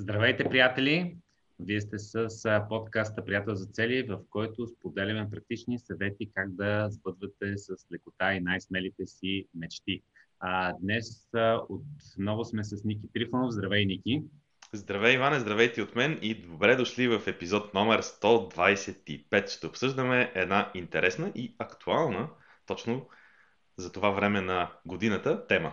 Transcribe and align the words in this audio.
Здравейте, 0.00 0.44
приятели! 0.44 1.16
Вие 1.58 1.80
сте 1.80 1.98
с 1.98 2.28
подкаста 2.68 3.24
Приятел 3.24 3.54
за 3.54 3.66
цели, 3.66 4.02
в 4.02 4.18
който 4.30 4.66
споделяме 4.66 5.30
практични 5.30 5.78
съвети 5.78 6.30
как 6.34 6.54
да 6.54 6.86
сбъдвате 6.90 7.56
с 7.56 7.86
лекота 7.92 8.34
и 8.34 8.40
най-смелите 8.40 9.06
си 9.06 9.46
мечти. 9.54 10.02
А, 10.38 10.72
днес 10.80 11.28
отново 11.68 12.44
сме 12.44 12.64
с 12.64 12.84
Ники 12.84 13.08
Трифонов. 13.14 13.50
Здравей, 13.50 13.86
Ники! 13.86 14.22
Здравей, 14.72 15.14
Иване, 15.14 15.40
здравейте 15.40 15.82
от 15.82 15.96
мен 15.96 16.18
и 16.22 16.34
добре 16.34 16.76
дошли 16.76 17.08
в 17.08 17.22
епизод 17.26 17.74
номер 17.74 18.02
125. 18.02 19.48
Ще 19.48 19.66
обсъждаме 19.66 20.32
една 20.34 20.70
интересна 20.74 21.32
и 21.34 21.54
актуална, 21.58 22.28
точно 22.66 23.08
за 23.76 23.92
това 23.92 24.10
време 24.10 24.40
на 24.40 24.72
годината, 24.86 25.46
тема. 25.46 25.72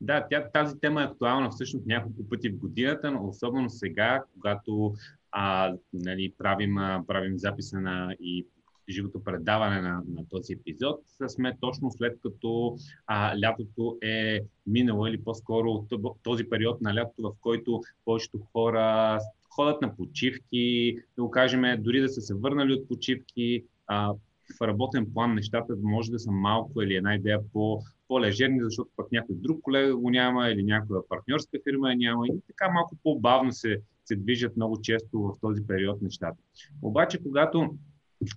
Да, 0.00 0.26
тя, 0.30 0.50
тази 0.50 0.80
тема 0.80 1.02
е 1.02 1.04
актуална 1.04 1.50
всъщност 1.50 1.86
няколко 1.86 2.28
пъти 2.28 2.48
в 2.48 2.58
годината, 2.58 3.10
но 3.10 3.28
особено 3.28 3.70
сега, 3.70 4.22
когато 4.34 4.94
а, 5.32 5.74
нали, 5.92 6.32
правим, 6.38 6.78
а, 6.78 7.04
правим 7.06 7.38
записа 7.38 7.80
на 7.80 8.16
и 8.20 8.46
живото 8.90 9.24
предаване 9.24 9.80
на, 9.80 10.02
на 10.08 10.28
този 10.30 10.52
епизод, 10.52 11.00
сме 11.28 11.56
точно 11.60 11.90
след 11.90 12.18
като 12.22 12.76
а, 13.06 13.40
лятото 13.40 13.98
е 14.02 14.40
минало 14.66 15.06
или 15.06 15.24
по-скоро 15.24 15.86
този 16.22 16.44
период 16.44 16.80
на 16.80 16.94
лятото, 16.94 17.22
в 17.22 17.32
който 17.40 17.80
повечето 18.04 18.38
хора 18.52 19.18
ходят 19.50 19.82
на 19.82 19.96
почивки, 19.96 20.96
да 21.16 21.22
го 21.22 21.30
кажем, 21.30 21.82
дори 21.82 22.00
да 22.00 22.08
са 22.08 22.20
се 22.20 22.34
върнали 22.34 22.72
от 22.72 22.88
почивки, 22.88 23.64
а, 23.86 24.12
работен 24.66 25.06
план 25.14 25.34
нещата 25.34 25.74
може 25.82 26.10
да 26.10 26.18
са 26.18 26.30
малко 26.30 26.82
или 26.82 26.94
една 26.94 27.14
идея 27.14 27.40
по, 27.52 27.80
по-лежерни, 28.08 28.60
защото 28.62 28.90
пък 28.96 29.12
някой 29.12 29.34
друг 29.38 29.62
колега 29.62 29.96
го 29.96 30.10
няма 30.10 30.48
или 30.48 30.62
някоя 30.62 31.08
партньорска 31.08 31.58
фирма 31.68 31.94
няма 31.94 32.26
и 32.26 32.40
така 32.46 32.70
малко 32.72 32.96
по-бавно 33.02 33.52
се, 33.52 33.80
се 34.04 34.16
движат 34.16 34.56
много 34.56 34.80
често 34.80 35.20
в 35.20 35.32
този 35.40 35.66
период 35.66 36.02
нещата. 36.02 36.38
Обаче, 36.82 37.22
когато 37.22 37.74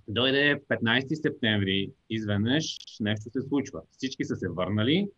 дойде 0.08 0.60
15 0.68 1.14
септември, 1.14 1.90
изведнъж 2.10 2.76
нещо 3.00 3.30
се 3.32 3.40
случва. 3.48 3.80
Всички 3.90 4.24
са 4.24 4.36
се 4.36 4.48
върнали, 4.48 5.08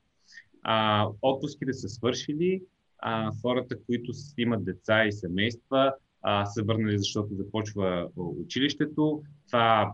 а, 0.62 1.06
отпуските 1.22 1.72
са 1.72 1.88
свършили, 1.88 2.62
а, 2.98 3.30
хората, 3.42 3.76
които 3.86 4.12
имат 4.38 4.64
деца 4.64 5.06
и 5.06 5.12
семейства, 5.12 5.92
а, 6.26 6.46
са 6.46 6.62
върнали, 6.62 6.98
защото 6.98 7.34
започва 7.34 8.08
училището. 8.16 9.22
Това 9.46 9.92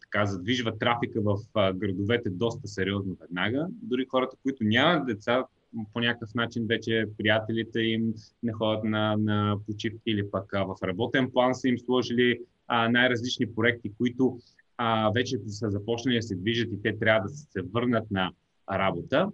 така 0.00 0.26
задвижва 0.26 0.78
трафика 0.78 1.20
в 1.20 1.36
градовете 1.74 2.30
доста 2.30 2.68
сериозно 2.68 3.16
веднага. 3.20 3.66
Дори 3.82 4.06
хората, 4.10 4.36
които 4.42 4.64
нямат 4.64 5.06
деца, 5.06 5.44
по 5.92 6.00
някакъв 6.00 6.34
начин 6.34 6.66
вече 6.66 7.06
приятелите 7.18 7.80
им 7.80 8.14
не 8.42 8.52
ходят 8.52 8.84
на, 8.84 9.16
на 9.16 9.56
почивки 9.66 10.02
или 10.06 10.30
пък 10.30 10.52
в 10.52 10.76
работен 10.82 11.30
план 11.32 11.54
са 11.54 11.68
им 11.68 11.78
сложили 11.78 12.40
а, 12.66 12.88
най-различни 12.88 13.54
проекти, 13.54 13.92
които 13.98 14.38
а, 14.76 15.10
вече 15.10 15.38
са 15.46 15.70
започнали 15.70 16.16
да 16.16 16.22
се 16.22 16.34
движат 16.34 16.72
и 16.72 16.82
те 16.82 16.98
трябва 16.98 17.28
да 17.28 17.28
се 17.28 17.62
върнат 17.62 18.10
на 18.10 18.32
работа. 18.72 19.28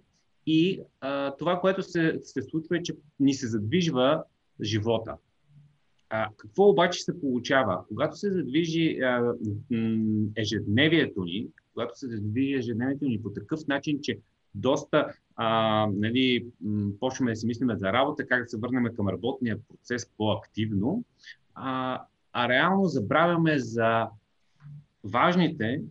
И 0.45 0.81
а, 1.01 1.35
това, 1.35 1.59
което 1.59 1.83
се, 1.83 2.19
се 2.23 2.41
случва 2.41 2.77
е, 2.77 2.83
че 2.83 2.93
ни 3.19 3.33
се 3.33 3.47
задвижва 3.47 4.23
живота. 4.61 5.15
А, 6.09 6.29
какво 6.37 6.69
обаче 6.69 7.03
се 7.03 7.19
получава? 7.19 7.83
Когато 7.87 8.15
се 8.15 8.31
задвижи 8.31 8.99
а, 8.99 9.33
ежедневието 10.35 11.23
ни, 11.23 11.47
когато 11.73 11.99
се 11.99 12.07
задвижи 12.07 12.53
ежедневието 12.53 13.05
ни 13.05 13.21
по 13.23 13.29
такъв 13.29 13.67
начин, 13.67 13.99
че 14.01 14.19
доста 14.55 15.13
а, 15.35 15.87
нали, 15.93 16.45
почваме 16.99 17.31
да 17.31 17.35
си 17.35 17.47
мислиме 17.47 17.77
за 17.77 17.93
работа, 17.93 18.27
как 18.27 18.43
да 18.43 18.49
се 18.49 18.57
върнем 18.57 18.95
към 18.95 19.07
работния 19.07 19.57
процес 19.69 20.09
по-активно, 20.17 21.03
а, 21.55 22.01
а 22.33 22.49
реално 22.49 22.85
забравяме 22.85 23.59
за 23.59 24.07
важните, 25.03 25.81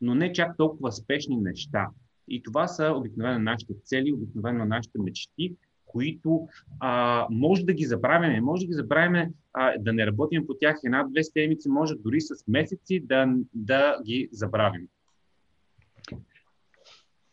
но 0.00 0.14
не 0.14 0.32
чак 0.32 0.56
толкова 0.56 0.92
спешни 0.92 1.36
неща. 1.36 1.88
И 2.28 2.42
това 2.42 2.68
са 2.68 2.92
обикновено 2.96 3.38
нашите 3.38 3.74
цели, 3.84 4.12
обикновено 4.12 4.64
нашите 4.64 4.98
мечти, 4.98 5.56
които 5.88 6.48
а, 6.80 7.26
може 7.30 7.64
да 7.64 7.72
ги 7.72 7.84
забравяме, 7.84 8.40
може 8.40 8.60
да 8.60 8.66
ги 8.66 8.72
забравяме 8.72 9.32
а, 9.52 9.78
да 9.78 9.92
не 9.92 10.06
работим 10.06 10.46
по 10.46 10.54
тях 10.54 10.76
една-две 10.84 11.24
седмици, 11.24 11.68
може 11.68 11.94
дори 11.94 12.20
с 12.20 12.48
месеци 12.48 13.00
да, 13.00 13.26
да 13.54 13.96
ги 14.04 14.28
забравим. 14.32 14.88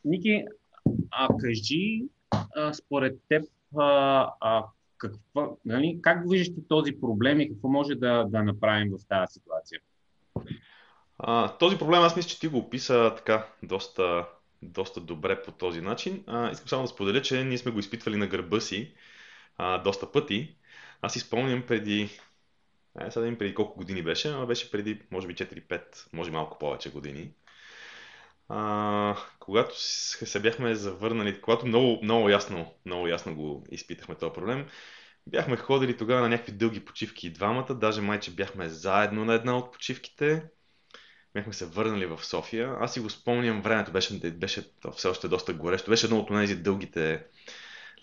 Ники, 0.06 0.46
а 1.12 1.28
кажи 1.42 2.06
а, 2.56 2.74
според 2.74 3.20
теб 3.30 3.44
а, 3.78 4.30
а, 4.42 4.64
какво, 4.98 5.58
нали, 5.66 6.00
как 6.02 6.30
виждаш 6.30 6.64
този 6.70 6.92
проблем 7.02 7.40
и 7.40 7.50
какво 7.50 7.70
може 7.70 7.96
да, 7.96 8.24
да 8.24 8.44
направим 8.44 8.92
в 8.92 9.08
тази 9.08 9.34
ситуация? 9.34 9.80
А, 11.18 11.58
този 11.58 11.78
проблем 11.78 12.02
аз 12.02 12.16
мисля, 12.16 12.30
че 12.30 12.40
ти 12.40 12.48
го 12.48 12.58
описа 12.58 13.14
така 13.18 13.48
доста 13.64 14.28
доста 14.66 15.02
добре 15.02 15.42
по 15.42 15.52
този 15.52 15.82
начин. 15.82 16.24
А, 16.28 16.52
искам 16.52 16.68
само 16.68 16.84
да 16.84 16.88
споделя, 16.88 17.22
че 17.22 17.44
ние 17.44 17.58
сме 17.58 17.72
го 17.72 17.80
изпитвали 17.80 18.18
на 18.18 18.28
гърба 18.28 18.60
си 18.60 18.94
а, 19.58 19.78
доста 19.78 20.12
пъти. 20.12 20.56
Аз 21.02 21.14
си 21.14 21.20
спомням 21.20 21.64
преди, 21.68 22.10
е, 23.02 23.12
сега 23.12 23.26
да 23.26 23.38
преди 23.38 23.56
колко 23.56 23.78
години 23.78 24.04
беше, 24.04 24.32
но 24.32 24.48
беше 24.48 24.72
преди, 24.72 25.02
може 25.12 25.28
би 25.28 25.36
4-5, 25.36 25.82
може 26.14 26.32
малко 26.32 26.60
повече 26.60 26.92
години. 26.92 27.32
А, 28.50 29.18
когато 29.40 29.74
се 29.78 30.40
бяхме 30.40 30.76
завърнали, 30.76 31.42
когато 31.42 31.66
много, 31.66 32.00
много, 32.04 32.30
ясно, 32.30 32.74
много 32.86 33.08
ясно 33.08 33.36
го 33.36 33.66
изпитахме 33.72 34.16
този 34.16 34.34
проблем, 34.34 34.68
бяхме 35.28 35.58
ходили 35.58 35.98
тогава 35.98 36.22
на 36.22 36.30
някакви 36.30 36.52
дълги 36.52 36.86
почивки 36.86 37.28
и 37.28 37.34
двамата, 37.34 37.74
даже 37.74 38.02
майче 38.02 38.32
бяхме 38.32 38.70
заедно 38.70 39.26
на 39.26 39.34
една 39.34 39.58
от 39.58 39.74
почивките 39.74 40.44
бяхме 41.36 41.54
се 41.54 41.66
върнали 41.66 42.06
в 42.06 42.26
София. 42.26 42.76
Аз 42.80 42.94
си 42.94 43.00
го 43.00 43.10
спомням, 43.10 43.62
времето 43.62 43.92
беше, 43.92 44.20
беше 44.20 44.70
все 44.96 45.08
още 45.08 45.28
доста 45.28 45.54
горещо. 45.54 45.92
Беше 45.92 46.06
едно 46.06 46.20
от 46.20 46.28
тези 46.28 46.56
дългите 46.56 47.26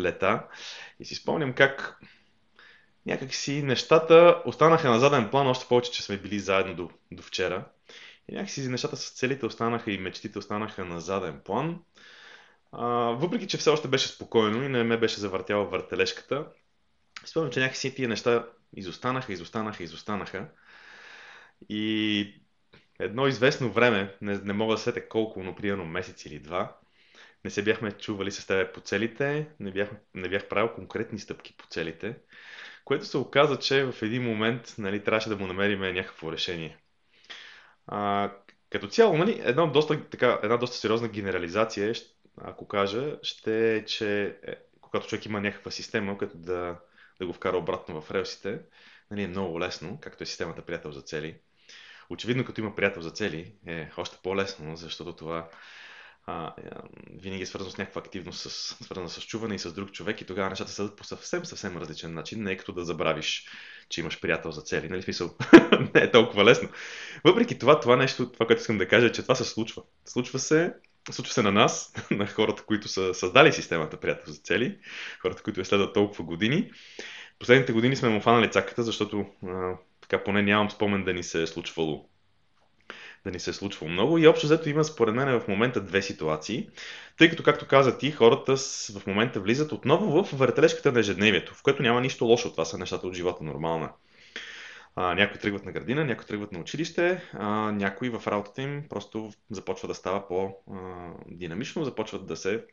лета. 0.01 0.47
И 1.01 1.05
си 1.05 1.15
спомням 1.15 1.53
как 1.53 2.01
някакси 3.07 3.63
нещата 3.63 4.43
останаха 4.47 4.91
на 4.91 5.01
заден 5.01 5.31
план, 5.31 5.47
още 5.47 5.67
повече, 5.69 5.91
че 5.91 6.03
сме 6.03 6.17
били 6.17 6.39
заедно 6.39 6.75
до, 6.75 6.91
до 7.13 7.23
вчера. 7.23 7.65
И 8.29 8.35
някакси 8.35 8.69
нещата 8.69 8.97
с 8.97 9.11
целите 9.11 9.47
останаха 9.47 9.91
и 9.91 9.99
мечтите 9.99 10.39
останаха 10.39 10.85
на 10.85 11.01
заден 11.01 11.41
план. 11.45 11.81
А, 12.73 12.87
въпреки, 12.95 13.47
че 13.47 13.59
все 13.59 13.71
още 13.71 13.89
беше 13.89 14.09
спокойно 14.09 14.63
и 14.63 14.69
не 14.69 14.85
ме 14.85 14.97
беше 14.97 15.21
завъртяла 15.21 15.65
въртележката, 15.65 16.47
спомням, 17.25 17.53
че 17.53 17.61
някакси 17.61 17.95
тия 17.95 18.09
неща 18.09 18.47
изостанаха, 18.77 19.33
изостанаха, 19.33 19.83
изостанаха. 19.83 20.49
И 21.69 22.42
едно 23.05 23.27
известно 23.27 23.73
време, 23.73 24.15
не, 24.21 24.39
не 24.39 24.53
мога 24.53 24.75
да 24.75 24.81
сетя 24.81 25.09
колко, 25.09 25.43
но 25.43 25.55
примерно 25.55 25.85
месец 25.85 26.27
или 26.27 26.39
два, 26.39 26.79
не 27.45 27.51
се 27.51 27.63
бяхме 27.63 27.93
чували 27.93 28.31
с 28.31 28.47
тебе 28.47 28.73
по 28.73 28.81
целите, 28.81 29.49
не 29.61 29.71
бях, 29.71 29.91
не 30.15 30.29
бях 30.29 30.49
правил 30.49 30.75
конкретни 30.75 31.19
стъпки 31.19 31.57
по 31.57 31.67
целите, 31.67 32.15
което 32.85 33.05
се 33.05 33.19
оказа, 33.19 33.59
че 33.59 33.85
в 33.85 34.03
един 34.03 34.23
момент 34.23 34.75
нали, 34.79 35.05
трябваше 35.05 35.29
да 35.29 35.37
му 35.37 35.47
намерим 35.47 35.81
някакво 35.81 36.33
решение. 36.33 36.79
А, 37.87 38.31
като 38.71 38.89
цяло, 38.89 39.17
нали, 39.19 39.41
една, 39.45 39.67
доста, 39.67 40.09
така, 40.11 40.41
една 40.43 40.57
доста 40.57 40.77
сериозна 40.77 41.09
генерализация, 41.09 41.95
ако 42.41 42.69
кажа, 42.69 43.19
ще 43.23 43.77
е, 43.77 43.85
че 43.85 44.37
е, 44.47 44.55
когато 44.81 45.07
човек 45.07 45.27
има 45.27 45.41
някаква 45.41 45.71
система, 45.71 46.19
като 46.19 46.39
да, 46.39 46.79
да 47.21 47.27
го 47.27 47.33
вкара 47.33 47.57
обратно 47.57 48.01
в 48.01 48.11
релсите, 48.11 48.61
нали, 49.11 49.23
е 49.23 49.29
много 49.29 49.61
лесно, 49.61 49.99
както 50.01 50.23
е 50.23 50.27
системата 50.27 50.63
приятел 50.63 50.93
за 50.93 51.03
цели 51.03 51.41
Очевидно, 52.11 52.45
като 52.45 52.61
има 52.61 52.75
приятел 52.75 53.03
за 53.03 53.11
цели, 53.11 53.53
е 53.67 53.91
още 53.97 54.19
по-лесно, 54.23 54.77
защото 54.77 55.13
това 55.13 55.49
а, 56.27 56.55
винаги 57.11 57.43
е 57.43 57.47
свързано 57.47 57.71
с 57.71 57.79
някаква 57.79 58.01
активност, 58.01 58.41
с, 58.41 58.51
свързано 58.85 59.09
с 59.09 59.21
чуване 59.27 59.55
и 59.55 59.59
с 59.59 59.73
друг 59.73 59.93
човек 59.93 60.21
и 60.21 60.25
тогава 60.25 60.51
нещата 60.51 60.71
съдат 60.71 60.97
по 60.97 61.05
съвсем, 61.05 61.45
съвсем 61.45 61.77
различен 61.77 62.15
начин, 62.15 62.43
не 62.43 62.53
е 62.53 62.57
като 62.57 62.73
да 62.73 62.85
забравиш, 62.85 63.47
че 63.89 64.01
имаш 64.01 64.21
приятел 64.21 64.51
за 64.51 64.63
цели. 64.63 64.89
Нали, 64.89 65.03
смисъл, 65.03 65.35
не 65.95 66.01
е 66.01 66.11
толкова 66.11 66.45
лесно. 66.45 66.69
Въпреки 67.25 67.59
това, 67.59 67.81
това 67.81 67.97
нещо, 67.97 68.33
това, 68.33 68.47
което 68.47 68.61
искам 68.61 68.79
да 68.79 68.89
кажа, 68.89 69.07
е, 69.07 69.13
че 69.13 69.23
това 69.23 69.35
се 69.35 69.45
случва. 69.45 69.83
Случва 70.05 70.39
се, 70.39 70.75
случва 71.11 71.35
се 71.35 71.43
на 71.43 71.53
нас, 71.53 71.93
на 72.11 72.27
хората, 72.27 72.63
които 72.63 72.89
са 72.89 73.15
създали 73.15 73.53
системата 73.53 74.01
приятел 74.01 74.33
за 74.33 74.41
цели, 74.41 74.79
хората, 75.23 75.43
които 75.43 75.61
я 75.61 75.65
следват 75.65 75.95
толкова 75.95 76.25
години. 76.25 76.71
Последните 77.39 77.73
години 77.73 77.97
сме 77.97 78.09
му 78.09 78.21
фанали 78.21 78.51
цаката, 78.51 78.83
защото 78.83 79.27
а, 79.47 79.77
така 80.13 80.25
поне 80.25 80.43
нямам 80.43 80.71
спомен 80.71 81.05
да 81.05 81.13
ни 81.13 81.23
се 81.23 81.43
е 81.43 81.47
случвало 81.47 82.09
да 83.25 83.31
ни 83.31 83.41
се 83.41 83.51
е 83.51 83.53
случвало 83.53 83.93
много. 83.93 84.19
И 84.19 84.27
общо 84.27 84.47
взето 84.47 84.69
има 84.69 84.85
според 84.85 85.15
мен 85.15 85.41
в 85.41 85.49
момента 85.49 85.81
две 85.81 86.03
ситуации, 86.03 86.69
тъй 87.19 87.31
като, 87.31 87.43
както 87.43 87.67
каза 87.67 87.99
ти, 87.99 88.11
хората 88.11 88.57
в 89.01 89.07
момента 89.07 89.41
влизат 89.41 89.73
отново 89.73 90.25
в 90.25 90.33
въртележката 90.33 90.93
на 90.93 91.01
ежедневието, 91.01 91.55
в 91.55 91.63
което 91.63 91.83
няма 91.83 92.01
нищо 92.01 92.25
лошо. 92.25 92.51
Това 92.51 92.65
са 92.65 92.79
нещата 92.79 93.07
от 93.07 93.15
живота 93.15 93.45
нормална. 93.45 93.93
А, 94.97 95.15
някои 95.15 95.41
тръгват 95.41 95.65
на 95.65 95.73
градина, 95.73 96.05
някои 96.05 96.27
тръгват 96.27 96.53
на 96.53 96.59
училище, 96.59 97.23
а, 97.33 97.47
някои 97.73 98.11
в 98.11 98.23
работата 98.27 98.63
им 98.63 98.85
просто 98.89 99.33
започва 99.51 99.89
да 99.89 99.95
става 99.95 100.29
по-динамично, 100.29 101.85
започват 101.85 102.27
да 102.27 102.37
се 102.37 102.65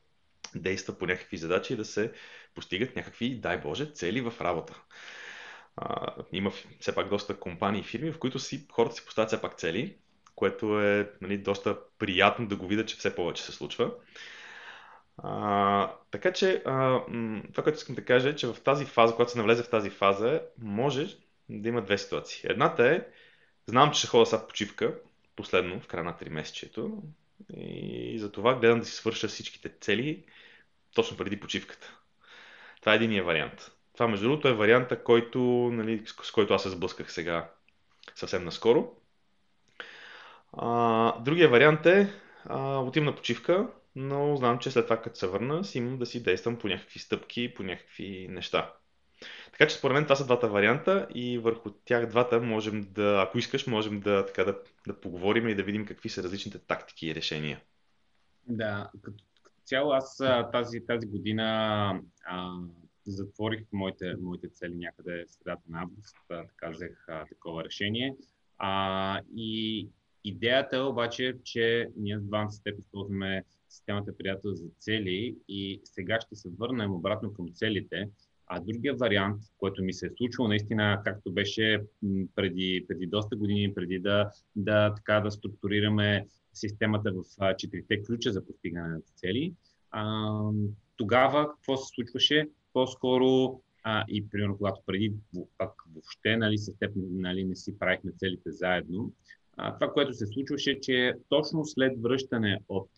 действа 0.56 0.97
по 0.97 1.06
някакви 1.06 1.38
задачи 1.38 1.74
и 1.74 1.77
да 1.77 1.86
се 1.86 2.12
постигат 2.56 2.95
някакви, 2.95 3.39
дай 3.39 3.57
Боже, 3.57 3.86
цели 3.86 4.21
в 4.21 4.33
работа. 4.41 4.81
Има 6.31 6.51
все 6.79 6.95
пак 6.95 7.09
доста 7.09 7.39
компании 7.39 7.81
и 7.81 7.83
фирми, 7.83 8.11
в 8.11 8.19
които 8.19 8.39
си, 8.39 8.67
хората 8.71 8.95
си 8.95 9.05
поставят 9.05 9.27
все 9.27 9.41
пак 9.41 9.57
цели, 9.57 9.95
което 10.35 10.81
е 10.81 11.11
нали, 11.21 11.37
доста 11.37 11.77
приятно 11.99 12.47
да 12.47 12.55
го 12.55 12.67
видя, 12.67 12.85
че 12.85 12.97
все 12.97 13.15
повече 13.15 13.43
се 13.43 13.51
случва. 13.51 13.91
А, 15.17 15.91
така 16.11 16.33
че 16.33 16.63
а, 16.65 17.01
това, 17.51 17.63
което 17.63 17.77
искам 17.77 17.95
да 17.95 18.05
кажа 18.05 18.29
е, 18.29 18.35
че 18.35 18.47
в 18.47 18.57
тази 18.63 18.85
фаза, 18.85 19.13
когато 19.13 19.31
се 19.31 19.37
навлезе 19.37 19.63
в 19.63 19.69
тази 19.69 19.89
фаза, 19.89 20.41
може 20.57 21.17
да 21.49 21.69
има 21.69 21.81
две 21.81 21.97
ситуации. 21.97 22.49
Едната 22.49 22.87
е, 22.87 23.05
знам, 23.65 23.91
че 23.91 23.99
ще 23.99 24.07
ходя 24.07 24.25
сега 24.25 24.47
почивка, 24.47 24.95
последно, 25.35 25.79
в 25.79 25.87
края 25.87 26.03
на 26.03 26.13
3 26.13 26.29
месечето, 26.29 27.03
и 27.57 28.19
за 28.19 28.31
това 28.31 28.55
гледам 28.55 28.79
да 28.79 28.85
си 28.85 28.93
свърша 28.93 29.27
всичките 29.27 29.69
цели 29.81 30.23
точно 30.95 31.17
преди 31.17 31.39
почивката. 31.39 31.97
Това 32.79 32.93
е 32.93 32.95
единия 32.95 33.23
вариант. 33.23 33.71
Това, 34.00 34.07
между 34.07 34.25
другото, 34.28 34.48
е 34.48 34.54
варианта, 34.54 35.04
който, 35.04 35.40
нали, 35.74 36.04
с 36.24 36.31
който 36.31 36.54
аз 36.54 36.63
се 36.63 36.69
сблъсках 36.69 37.12
сега 37.12 37.51
съвсем 38.16 38.46
наскоро. 38.46 38.96
А, 40.54 41.22
другия 41.22 41.50
вариант 41.50 41.86
е, 41.86 42.13
а, 42.46 42.78
отивам 42.78 43.06
на 43.06 43.16
почивка, 43.16 43.68
но 43.96 44.36
знам, 44.36 44.60
че 44.60 44.72
след 44.72 44.86
това, 44.86 45.01
като 45.01 45.19
се 45.19 45.28
върна, 45.28 45.63
си 45.63 45.78
имам 45.78 45.98
да 45.98 46.06
си 46.06 46.24
действам 46.24 46.60
по 46.60 46.68
някакви 46.68 47.00
стъпки, 47.00 47.54
по 47.54 47.63
някакви 47.63 48.28
неща. 48.30 48.74
Така 49.51 49.68
че 49.68 49.75
според 49.75 49.94
мен 49.94 50.04
това 50.04 50.16
са 50.16 50.25
двата 50.25 50.48
варианта 50.48 51.07
и 51.16 51.38
върху 51.38 51.69
тях 51.86 52.06
двата 52.06 52.40
можем 52.40 52.88
да, 52.92 53.25
ако 53.28 53.38
искаш, 53.38 53.68
можем 53.68 54.00
да, 54.00 54.25
така, 54.25 54.44
да, 54.44 54.60
да 54.88 55.00
поговорим 55.01 55.48
и 55.48 55.56
да 55.56 55.63
видим 55.63 55.86
какви 55.86 56.10
са 56.10 56.24
различните 56.24 56.60
тактики 56.60 57.07
и 57.07 57.16
решения. 57.16 57.62
Да, 58.48 58.90
като, 59.04 59.24
като 59.44 59.56
цяло 59.66 59.92
аз 59.92 60.22
тази, 60.51 60.86
тази 60.86 61.07
година 61.07 62.01
а, 62.25 62.51
затворих 63.11 63.61
моите, 63.71 64.15
моите 64.21 64.50
цели 64.50 64.75
някъде 64.75 65.25
в 65.25 65.31
средата 65.31 65.63
на 65.69 65.81
август, 65.81 66.15
така 66.27 66.69
взех 66.69 67.06
а, 67.07 67.25
такова 67.25 67.63
решение. 67.63 68.15
А, 68.57 69.21
и 69.35 69.88
идеята 70.23 70.77
е 70.77 70.81
обаче, 70.81 71.35
че 71.44 71.89
ние 71.97 72.19
с 72.19 72.50
с 72.50 72.63
теб 72.63 72.79
използваме 72.79 73.44
системата 73.69 74.17
приятел 74.17 74.53
за 74.53 74.67
цели 74.79 75.35
и 75.47 75.81
сега 75.83 76.21
ще 76.21 76.35
се 76.35 76.50
върнем 76.59 76.91
обратно 76.91 77.33
към 77.33 77.45
целите. 77.53 78.09
А 78.47 78.59
другия 78.59 78.95
вариант, 78.95 79.41
който 79.57 79.83
ми 79.83 79.94
се 79.94 80.05
е 80.05 80.09
случило, 80.17 80.47
наистина, 80.47 81.01
както 81.05 81.31
беше 81.31 81.83
преди, 82.35 82.85
преди 82.88 83.07
доста 83.07 83.35
години, 83.35 83.73
преди 83.73 84.00
да, 84.00 84.31
да, 84.55 84.94
така, 84.95 85.19
да 85.19 85.31
структурираме 85.31 86.27
системата 86.53 87.12
в 87.12 87.55
четирите 87.57 88.03
ключа 88.03 88.31
за 88.31 88.45
постигане 88.45 88.89
на 88.89 89.01
цели, 89.15 89.53
а, 89.91 90.39
тогава 90.97 91.50
какво 91.50 91.77
се 91.77 91.88
случваше? 91.95 92.50
По-скоро 92.74 93.62
а, 93.83 94.06
и 94.07 94.30
примерно, 94.30 94.57
когато 94.57 94.81
преди 94.86 95.13
пак 95.57 95.71
въобще 95.94 96.38
нали, 96.38 96.57
с 96.57 96.77
теб 96.80 96.92
нали, 96.95 97.44
не 97.44 97.56
си 97.56 97.80
правихме 97.80 98.12
целите 98.18 98.51
заедно, 98.51 99.12
а, 99.57 99.74
това, 99.74 99.94
което 99.94 100.13
се 100.13 100.27
случваше, 100.27 100.80
че 100.80 101.13
точно 101.30 101.66
след 101.66 102.01
връщане 102.01 102.60
от, 102.69 102.89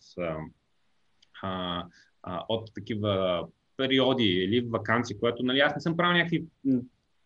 а, 1.43 1.85
а, 2.23 2.45
от 2.49 2.73
такива 2.73 3.47
периоди 3.77 4.23
или 4.23 4.61
вакансии, 4.61 5.19
което 5.19 5.43
нали, 5.43 5.59
аз 5.59 5.75
не 5.75 5.81
съм 5.81 5.97
правил 5.97 6.17
някакви 6.17 6.45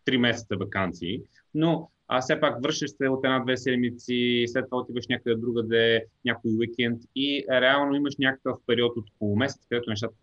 три 0.06 0.18
месеца 0.18 0.57
вакансии, 0.57 1.21
но 1.53 1.89
а 2.07 2.21
все 2.21 2.39
пак 2.39 2.63
връщаш 2.63 2.91
се 2.91 3.09
от 3.09 3.25
една-две 3.25 3.57
седмици, 3.57 4.45
след 4.48 4.65
това 4.69 4.81
отиваш 4.81 5.07
някъде 5.07 5.36
другаде, 5.36 6.06
някой 6.25 6.51
уикенд 6.51 7.01
и 7.15 7.45
реално 7.50 7.95
имаш 7.95 8.13
някакъв 8.19 8.59
период 8.68 8.98
от 8.98 9.09
около 9.09 9.36
месец, 9.36 9.65
където 9.69 9.89
нещата 9.89 10.15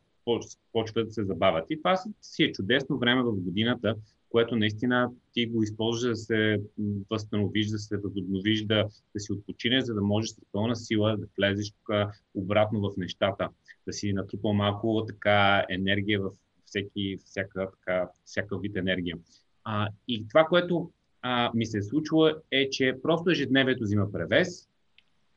почват 0.72 1.06
да 1.06 1.12
се 1.12 1.24
забавят. 1.24 1.66
И 1.70 1.78
това 1.78 1.96
си 2.22 2.44
е 2.44 2.52
чудесно 2.52 2.98
време 2.98 3.22
в 3.22 3.32
годината, 3.32 3.94
което 4.28 4.56
наистина 4.56 5.10
ти 5.32 5.46
го 5.46 5.62
използваш 5.62 6.10
да 6.10 6.16
се 6.16 6.60
възстановиш, 7.10 7.66
да 7.66 7.78
се 7.78 7.96
възобновиш, 7.96 8.64
да, 8.64 8.88
да 9.14 9.20
си 9.20 9.32
отпочинеш, 9.32 9.84
за 9.84 9.94
да 9.94 10.02
можеш 10.02 10.30
с 10.30 10.36
пълна 10.52 10.76
сила 10.76 11.16
да 11.16 11.26
влезеш 11.38 11.74
обратно 12.34 12.80
в 12.80 12.96
нещата, 12.96 13.48
да 13.86 13.92
си 13.92 14.12
натрупал 14.12 14.52
малко 14.52 15.04
така 15.08 15.64
енергия 15.68 16.20
в 16.20 16.30
всеки, 16.64 17.18
всяка, 17.24 17.68
така, 17.70 18.08
всяка 18.24 18.58
вид 18.58 18.76
енергия. 18.76 19.16
А, 19.64 19.88
и 20.08 20.28
това, 20.28 20.44
което 20.44 20.90
а, 21.22 21.50
ми 21.54 21.66
се 21.66 21.78
е 21.78 21.82
случило 21.82 22.28
е, 22.50 22.70
че 22.70 22.94
просто 23.02 23.30
ежедневието 23.30 23.84
взима 23.84 24.12
превес 24.12 24.68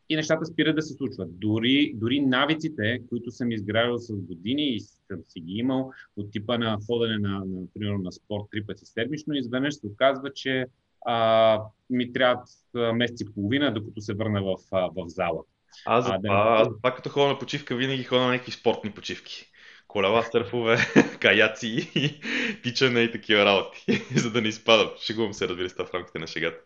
и 0.10 0.16
нещата 0.16 0.46
спират 0.46 0.76
да 0.76 0.82
се 0.82 0.94
случват. 0.94 1.40
Дори, 1.40 1.94
дори 1.96 2.22
навиците, 2.22 3.02
които 3.10 3.32
съм 3.32 3.52
изграждал 3.52 3.98
с 3.98 4.14
години 4.14 4.70
и 4.70 4.80
съм 4.80 5.20
си 5.28 5.40
ги 5.40 5.54
имал 5.54 5.92
от 6.18 6.32
типа 6.32 6.58
на 6.58 6.78
ходене 6.88 7.18
на, 7.18 7.40
на, 7.40 7.68
примерно, 7.74 8.00
на 8.04 8.12
спорт 8.12 8.44
три 8.52 8.66
пъти 8.66 8.86
седмично, 8.86 9.34
изведнъж 9.34 9.76
се 9.76 9.88
оказва, 9.88 10.34
че 10.34 10.66
а, 11.06 11.60
ми 11.90 12.14
трябва 12.14 12.44
месец 12.94 13.22
и 13.22 13.34
половина, 13.34 13.74
докато 13.74 14.02
се 14.02 14.14
върна 14.14 14.44
в, 14.44 14.56
в 14.72 15.08
зала. 15.08 15.44
Аз 15.86 16.06
за 16.06 16.18
да... 16.20 16.68
аз 16.84 16.96
като 16.96 17.10
ходя 17.10 17.28
на 17.28 17.40
почивка, 17.40 17.76
винаги 17.76 18.04
ходя 18.04 18.22
на 18.22 18.32
някакви 18.32 18.52
спортни 18.52 18.92
почивки. 18.92 19.52
Колела, 19.88 20.24
сърфове, 20.24 20.78
каяци, 21.20 21.92
тичане 22.64 23.02
и 23.04 23.12
такива 23.12 23.46
работи, 23.46 24.04
за 24.16 24.32
да 24.32 24.42
не 24.42 24.48
изпадам. 24.48 24.90
Шегувам 25.02 25.34
се, 25.34 25.48
разбира 25.48 25.70
се, 25.70 25.76
в 25.84 25.94
рамките 25.94 26.20
на 26.20 26.28
шегата. 26.28 26.60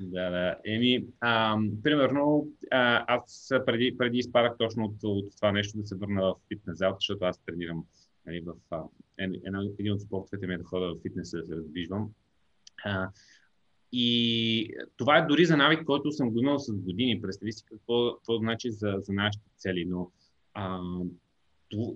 Да, 0.00 0.30
да. 0.30 0.56
Еми, 0.64 1.06
а, 1.20 1.58
примерно, 1.82 2.48
а, 2.70 3.04
аз 3.14 3.48
преди, 3.66 3.96
преди 3.98 4.18
изпадах 4.18 4.52
точно 4.58 4.84
от, 4.84 4.96
от 5.02 5.36
това 5.36 5.52
нещо 5.52 5.78
да 5.78 5.86
се 5.86 5.96
върна 5.96 6.22
в 6.22 6.34
фитнес 6.48 6.78
зал, 6.78 6.96
защото 7.00 7.24
аз 7.24 7.44
тренирам 7.44 7.84
нали, 8.26 8.40
в 8.40 8.54
а, 8.70 8.82
една, 9.18 9.64
един 9.78 9.92
от 9.92 10.00
спортовете 10.00 10.46
ми 10.46 10.54
е 10.54 10.58
да 10.58 10.64
ходя 10.64 10.94
в 10.94 11.02
фитнес 11.02 11.30
да 11.30 11.44
се 11.46 11.56
раздвижвам. 11.56 12.10
А, 12.84 13.08
и 13.92 14.70
това 14.96 15.18
е 15.18 15.26
дори 15.26 15.44
за 15.44 15.56
навик, 15.56 15.84
който 15.84 16.12
съм 16.12 16.30
го 16.30 16.38
имал 16.38 16.58
с 16.58 16.72
години. 16.72 17.20
Представи 17.22 17.52
си 17.52 17.64
какво, 17.64 18.14
какво 18.14 18.38
значи 18.38 18.70
за, 18.70 18.94
за 18.98 19.12
нашите 19.12 19.44
цели. 19.56 19.84
Но 19.84 20.10
а, 20.54 20.80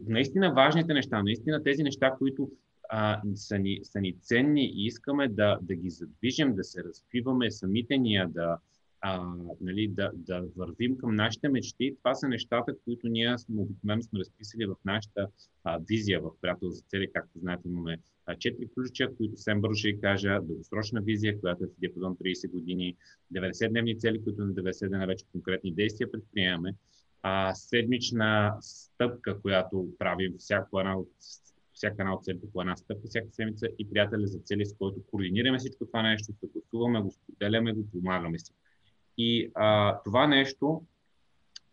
наистина 0.06 0.54
важните 0.54 0.94
неща, 0.94 1.22
наистина 1.22 1.62
тези 1.62 1.82
неща, 1.82 2.14
които 2.18 2.50
а, 2.88 3.20
са, 3.34 3.58
ни, 3.58 3.80
са 3.82 4.00
ни 4.00 4.16
ценни 4.22 4.64
и 4.64 4.86
искаме 4.86 5.28
да, 5.28 5.58
да 5.62 5.74
ги 5.74 5.90
задвижим, 5.90 6.54
да 6.54 6.64
се 6.64 6.84
развиваме 6.84 7.50
самите 7.50 7.98
ние, 7.98 8.26
да, 8.28 8.58
а, 9.00 9.34
нали, 9.60 9.88
да, 9.88 10.10
да 10.14 10.44
вървим 10.56 10.98
към 10.98 11.14
нашите 11.14 11.48
мечти. 11.48 11.96
Това 11.98 12.14
са 12.14 12.28
нещата, 12.28 12.72
които 12.84 13.08
ние 13.08 13.36
обикновено 13.56 14.02
сме 14.02 14.18
разписали 14.18 14.66
в 14.66 14.74
нашата 14.84 15.28
а, 15.64 15.78
визия 15.88 16.20
в 16.20 16.30
приятел 16.40 16.70
за 16.70 16.82
цели. 16.82 17.10
Както 17.14 17.38
знаете, 17.38 17.68
имаме 17.68 17.98
четири 18.38 18.68
ключа, 18.74 19.08
които 19.16 19.34
бързо 19.56 19.74
ще 19.74 20.00
кажа. 20.00 20.40
Дългосрочна 20.42 21.00
визия, 21.00 21.40
която 21.40 21.64
е 21.64 21.66
в 21.66 21.80
диапазон 21.80 22.16
30 22.16 22.50
години, 22.50 22.96
90-дневни 23.34 23.98
цели, 23.98 24.24
които 24.24 24.44
на 24.44 24.52
90 24.52 24.88
дена 24.88 25.06
вече 25.06 25.24
конкретни 25.32 25.74
действия 25.74 26.12
предприемаме. 26.12 26.74
А, 27.22 27.54
седмична 27.54 28.56
стъпка, 28.60 29.40
която 29.40 29.88
правим 29.98 30.34
всяко 30.38 30.80
една 30.80 30.98
от 30.98 31.10
всяка 31.78 31.96
една 31.98 32.14
от 32.14 32.24
целите 32.24 32.46
по 32.52 32.60
една 32.60 32.76
стъпка, 32.76 33.08
всяка 33.08 33.26
седмица 33.32 33.66
и 33.78 33.90
приятели 33.90 34.26
за 34.26 34.38
цели, 34.38 34.66
с 34.66 34.74
който 34.78 35.00
координираме 35.10 35.58
всичко 35.58 35.86
това 35.86 36.02
нещо, 36.02 36.32
съгласуваме 36.40 37.00
го, 37.00 37.10
споделяме 37.10 37.72
го, 37.72 37.90
помагаме 37.92 38.38
си. 38.38 38.52
И 39.18 39.50
а, 39.54 39.98
това 40.04 40.26
нещо, 40.26 40.82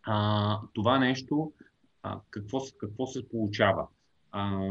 а, 0.02 0.58
това 0.74 0.98
нещо 0.98 1.52
а, 2.02 2.20
какво, 2.30 2.58
какво 2.78 3.06
се 3.06 3.28
получава? 3.28 3.86
А, 4.32 4.68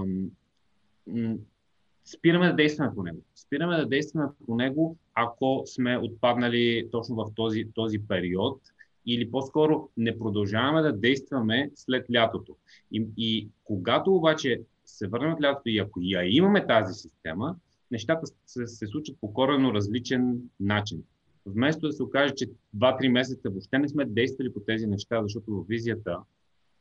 спираме 2.06 2.48
да 2.48 2.56
действаме 2.56 2.96
по 2.96 3.04
него. 3.04 3.22
Спираме 3.36 3.78
да 3.78 3.86
действаме 3.86 4.26
по 4.46 4.56
него, 4.56 4.98
ако 5.14 5.64
сме 5.66 5.98
отпаднали 5.98 6.90
точно 6.92 7.16
в 7.16 7.26
този, 7.36 7.66
този 7.74 8.00
период 8.08 8.62
или 9.06 9.32
по-скоро 9.32 9.90
не 9.98 10.20
продължаваме 10.20 10.82
да 10.82 10.98
действаме 10.98 11.72
след 11.76 12.06
лятото. 12.14 12.56
И, 12.92 13.08
и 13.18 13.50
когато 13.64 14.16
обаче 14.16 14.62
се 14.86 15.08
върнем 15.08 15.34
от 15.34 15.44
лятото 15.44 15.70
и 15.70 15.78
ако 15.78 16.00
я 16.04 16.36
имаме 16.36 16.68
тази 16.68 16.94
система, 16.94 17.56
нещата 17.92 18.28
се, 18.46 18.68
се 18.68 18.88
случат 18.88 19.18
по 19.22 19.34
коренно 19.34 19.74
различен 19.74 20.40
начин. 20.60 21.04
Вместо 21.46 21.88
да 21.88 21.94
се 21.94 22.04
окаже, 22.04 22.34
че 22.34 22.50
2-3 22.78 23.08
месеца 23.08 23.50
въобще 23.50 23.80
не 23.80 23.90
сме 23.90 24.06
действали 24.06 24.54
по 24.54 24.60
тези 24.60 24.88
неща, 24.88 25.24
защото 25.24 25.52
в 25.52 25.66
визията, 25.68 26.18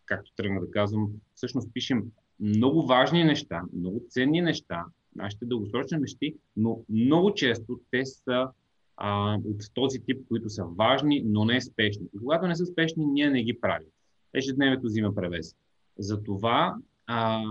както 0.06 0.32
тръгна 0.37 0.61
да 0.61 0.70
казвам, 0.70 1.11
всъщност 1.34 1.70
пишем 1.75 2.02
много 2.40 2.87
важни 2.87 3.25
неща, 3.25 3.62
много 3.73 4.02
ценни 4.08 4.40
неща, 4.40 4.84
нашите 5.16 5.46
дългосрочни 5.46 5.99
мечти, 5.99 6.34
но 6.56 6.80
много 6.88 7.34
често 7.34 7.80
те 7.90 8.04
са 8.06 8.49
а, 8.96 9.34
от 9.34 9.75
този 9.75 10.00
тип, 10.00 10.28
които 10.28 10.49
са 10.49 10.64
важни, 10.64 11.23
но 11.26 11.44
не 11.44 11.61
спешни. 11.61 12.06
И 12.14 12.18
когато 12.18 12.46
не 12.46 12.56
са 12.56 12.66
спешни, 12.66 13.06
ние 13.06 13.30
не 13.30 13.42
ги 13.42 13.61
правим. 13.61 13.88
Ежедневието 14.34 14.87
взима 14.87 15.14
превес. 15.14 15.56
Затова 15.99 16.76
а, 17.06 17.44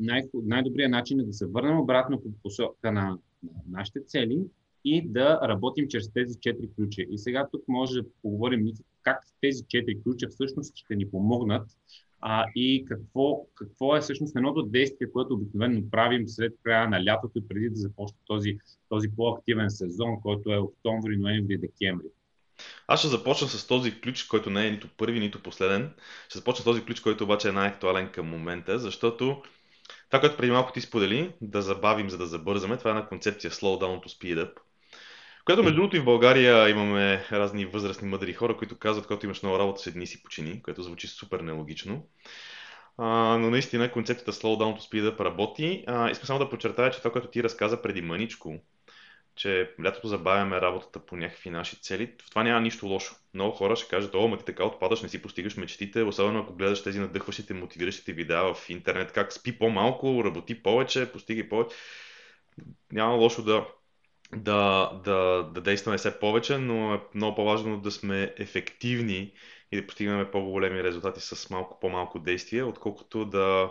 най- 0.00 0.28
най-добрият 0.34 0.90
начин 0.90 1.20
е 1.20 1.24
да 1.24 1.32
се 1.32 1.46
върнем 1.46 1.78
обратно 1.78 2.22
по 2.22 2.28
посока 2.42 2.92
на, 2.92 3.18
на 3.42 3.60
нашите 3.70 4.00
цели 4.06 4.40
и 4.84 5.08
да 5.08 5.40
работим 5.42 5.88
чрез 5.88 6.12
тези 6.12 6.38
четири 6.40 6.68
ключа. 6.76 7.02
И 7.10 7.18
сега 7.18 7.48
тук 7.52 7.62
може 7.68 8.02
да 8.02 8.08
поговорим 8.22 8.66
как 9.02 9.18
тези 9.40 9.62
четири 9.68 10.02
ключа 10.02 10.28
всъщност 10.28 10.76
ще 10.76 10.96
ни 10.96 11.10
помогнат 11.10 11.68
а, 12.20 12.46
и 12.54 12.84
какво, 12.88 13.46
какво 13.54 13.96
е 13.96 14.00
всъщност 14.00 14.36
едното 14.36 14.62
действие, 14.62 15.10
което 15.12 15.34
обикновено 15.34 15.90
правим 15.90 16.28
след 16.28 16.52
края 16.62 16.88
на 16.88 17.04
лятото 17.04 17.38
и 17.38 17.48
преди 17.48 17.70
да 17.70 17.76
започне 17.76 18.18
този, 18.26 18.58
този 18.88 19.08
по-активен 19.16 19.70
сезон, 19.70 20.20
който 20.22 20.52
е 20.52 20.58
октомври, 20.58 21.16
ноември, 21.16 21.58
декември. 21.58 22.06
Аз 22.86 23.00
ще 23.00 23.08
започна 23.08 23.48
с 23.48 23.66
този 23.66 24.00
ключ, 24.00 24.24
който 24.24 24.50
не 24.50 24.66
е 24.66 24.70
нито 24.70 24.88
първи, 24.96 25.20
нито 25.20 25.42
последен. 25.42 25.90
Ще 26.28 26.38
започна 26.38 26.62
с 26.62 26.64
този 26.64 26.84
ключ, 26.84 27.00
който 27.00 27.24
обаче 27.24 27.48
е 27.48 27.52
най-актуален 27.52 28.08
към 28.12 28.26
момента, 28.26 28.78
защото 28.78 29.42
това, 30.10 30.20
което 30.20 30.36
преди 30.36 30.52
малко 30.52 30.72
ти 30.72 30.80
сподели, 30.80 31.32
да 31.40 31.62
забавим, 31.62 32.10
за 32.10 32.18
да 32.18 32.26
забързаме, 32.26 32.76
това 32.76 32.90
е 32.90 32.94
една 32.94 33.06
концепция 33.06 33.50
slow 33.50 33.82
down 33.82 34.04
to 34.04 34.06
speed 34.06 34.44
up, 34.44 34.52
която 35.44 35.62
между 35.62 35.76
другото 35.76 35.96
и 35.96 36.00
в 36.00 36.04
България 36.04 36.68
имаме 36.68 37.26
разни 37.32 37.66
възрастни 37.66 38.08
мъдри 38.08 38.32
хора, 38.32 38.56
които 38.56 38.78
казват, 38.78 39.06
когато 39.06 39.26
имаш 39.26 39.42
много 39.42 39.58
работа, 39.58 39.82
седни 39.82 40.06
си 40.06 40.22
почини, 40.22 40.62
което 40.62 40.82
звучи 40.82 41.06
супер 41.06 41.40
нелогично. 41.40 42.06
А, 42.98 43.38
но 43.38 43.50
наистина 43.50 43.92
концепцията 43.92 44.32
slow 44.32 44.58
down 44.58 44.78
to 44.78 44.90
speed 44.90 45.16
up 45.16 45.20
работи. 45.20 45.84
А, 45.86 46.10
искам 46.10 46.26
само 46.26 46.38
да 46.38 46.50
подчертая, 46.50 46.90
че 46.90 46.98
това, 46.98 47.12
което 47.12 47.28
ти 47.28 47.42
разказа 47.42 47.82
преди 47.82 48.02
мъничко, 48.02 48.54
че 49.38 49.74
лятото 49.84 50.08
забавяме 50.08 50.60
работата 50.60 51.06
по 51.06 51.16
някакви 51.16 51.50
наши 51.50 51.76
цели, 51.76 52.14
в 52.26 52.30
това 52.30 52.42
няма 52.42 52.60
нищо 52.60 52.86
лошо. 52.86 53.14
Много 53.34 53.52
хора 53.52 53.76
ще 53.76 53.88
кажат, 53.88 54.14
о, 54.14 54.28
ма 54.28 54.38
ти 54.38 54.44
така 54.44 54.64
отпадаш, 54.64 55.02
не 55.02 55.08
си 55.08 55.22
постигаш 55.22 55.56
мечтите, 55.56 56.02
особено 56.02 56.40
ако 56.40 56.54
гледаш 56.54 56.82
тези 56.82 57.00
надъхващите, 57.00 57.54
мотивиращите 57.54 58.12
видеа 58.12 58.54
в 58.54 58.70
интернет, 58.70 59.12
как 59.12 59.32
спи 59.32 59.58
по-малко, 59.58 60.24
работи 60.24 60.62
повече, 60.62 61.12
постиги 61.12 61.48
повече. 61.48 61.76
Няма 62.92 63.14
лошо 63.14 63.42
да, 63.42 63.66
да, 64.36 64.90
да, 65.04 65.42
да 65.54 65.60
действаме 65.60 65.98
все 65.98 66.18
повече, 66.18 66.58
но 66.58 66.94
е 66.94 67.00
много 67.14 67.36
по-важно 67.36 67.80
да 67.80 67.90
сме 67.90 68.34
ефективни 68.38 69.32
и 69.72 69.80
да 69.80 69.86
постигнем 69.86 70.30
по-големи 70.32 70.84
резултати 70.84 71.20
с 71.20 71.50
малко 71.50 71.80
по-малко 71.80 72.18
действие, 72.18 72.62
отколкото 72.62 73.24
да, 73.24 73.70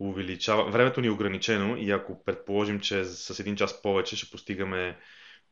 увеличава. 0.00 0.70
Времето 0.70 1.00
ни 1.00 1.06
е 1.06 1.10
ограничено 1.10 1.76
и 1.76 1.90
ако 1.90 2.24
предположим, 2.24 2.80
че 2.80 3.04
с 3.04 3.40
един 3.40 3.56
час 3.56 3.82
повече 3.82 4.16
ще 4.16 4.30
постигаме 4.30 4.98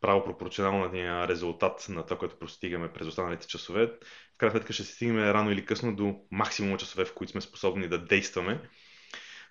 право 0.00 0.24
пропорционалния 0.24 1.28
резултат 1.28 1.86
на 1.88 2.04
това, 2.04 2.18
което 2.18 2.38
постигаме 2.38 2.92
през 2.92 3.06
останалите 3.06 3.46
часове, 3.46 3.86
в 4.34 4.38
крайна 4.38 4.50
сметка 4.50 4.72
ще 4.72 4.84
се 4.84 4.94
стигнем 4.94 5.30
рано 5.30 5.50
или 5.50 5.64
късно 5.64 5.96
до 5.96 6.20
максимума 6.30 6.76
часове, 6.76 7.04
в 7.04 7.14
които 7.14 7.30
сме 7.30 7.40
способни 7.40 7.88
да 7.88 8.04
действаме, 8.04 8.60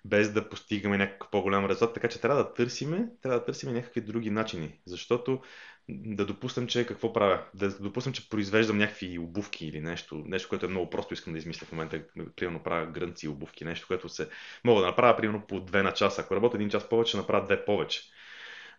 без 0.04 0.32
да 0.32 0.48
постигаме 0.48 0.98
някакъв 0.98 1.30
по-голям 1.30 1.66
резултат. 1.66 1.94
Така 1.94 2.08
че 2.08 2.20
трябва 2.20 2.44
да 2.44 2.54
търсиме, 2.54 3.08
трябва 3.22 3.38
да 3.38 3.44
търсиме 3.44 3.72
някакви 3.72 4.00
други 4.00 4.30
начини, 4.30 4.80
защото 4.86 5.42
да 5.88 6.26
допуснем, 6.26 6.66
че 6.66 6.86
какво 6.86 7.12
правя? 7.12 7.44
Да 7.54 7.78
допуснем, 7.78 8.12
че 8.12 8.28
произвеждам 8.28 8.78
някакви 8.78 9.18
обувки 9.18 9.66
или 9.66 9.80
нещо, 9.80 10.22
нещо, 10.26 10.48
което 10.48 10.66
е 10.66 10.68
много 10.68 10.90
просто 10.90 11.14
искам 11.14 11.32
да 11.32 11.38
измисля 11.38 11.66
в 11.66 11.72
момента. 11.72 12.02
Примерно 12.36 12.62
правя 12.62 12.86
грънци 12.86 13.28
обувки, 13.28 13.64
нещо, 13.64 13.86
което 13.86 14.08
се 14.08 14.28
мога 14.64 14.80
да 14.80 14.86
направя 14.86 15.16
примерно 15.16 15.46
по 15.46 15.60
2 15.60 15.82
на 15.82 15.94
час. 15.94 16.18
Ако 16.18 16.36
работя 16.36 16.56
един 16.56 16.70
час 16.70 16.88
повече, 16.88 17.08
ще 17.08 17.18
направя 17.18 17.46
2 17.46 17.64
повече. 17.64 18.02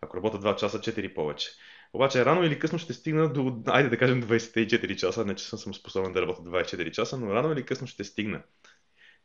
Ако 0.00 0.16
работя 0.16 0.38
2 0.38 0.56
часа, 0.56 0.78
4 0.78 1.14
повече. 1.14 1.50
Обаче 1.92 2.24
рано 2.24 2.44
или 2.44 2.58
късно 2.58 2.78
ще 2.78 2.92
стигна 2.92 3.32
до, 3.32 3.62
айде 3.66 3.88
да 3.88 3.98
кажем 3.98 4.22
24 4.22 4.96
часа, 4.96 5.24
не 5.24 5.34
че 5.34 5.44
съм 5.44 5.74
способен 5.74 6.12
да 6.12 6.22
работя 6.22 6.42
24 6.42 6.90
часа, 6.90 7.16
но 7.16 7.34
рано 7.34 7.52
или 7.52 7.66
късно 7.66 7.86
ще 7.86 8.04
стигна. 8.04 8.42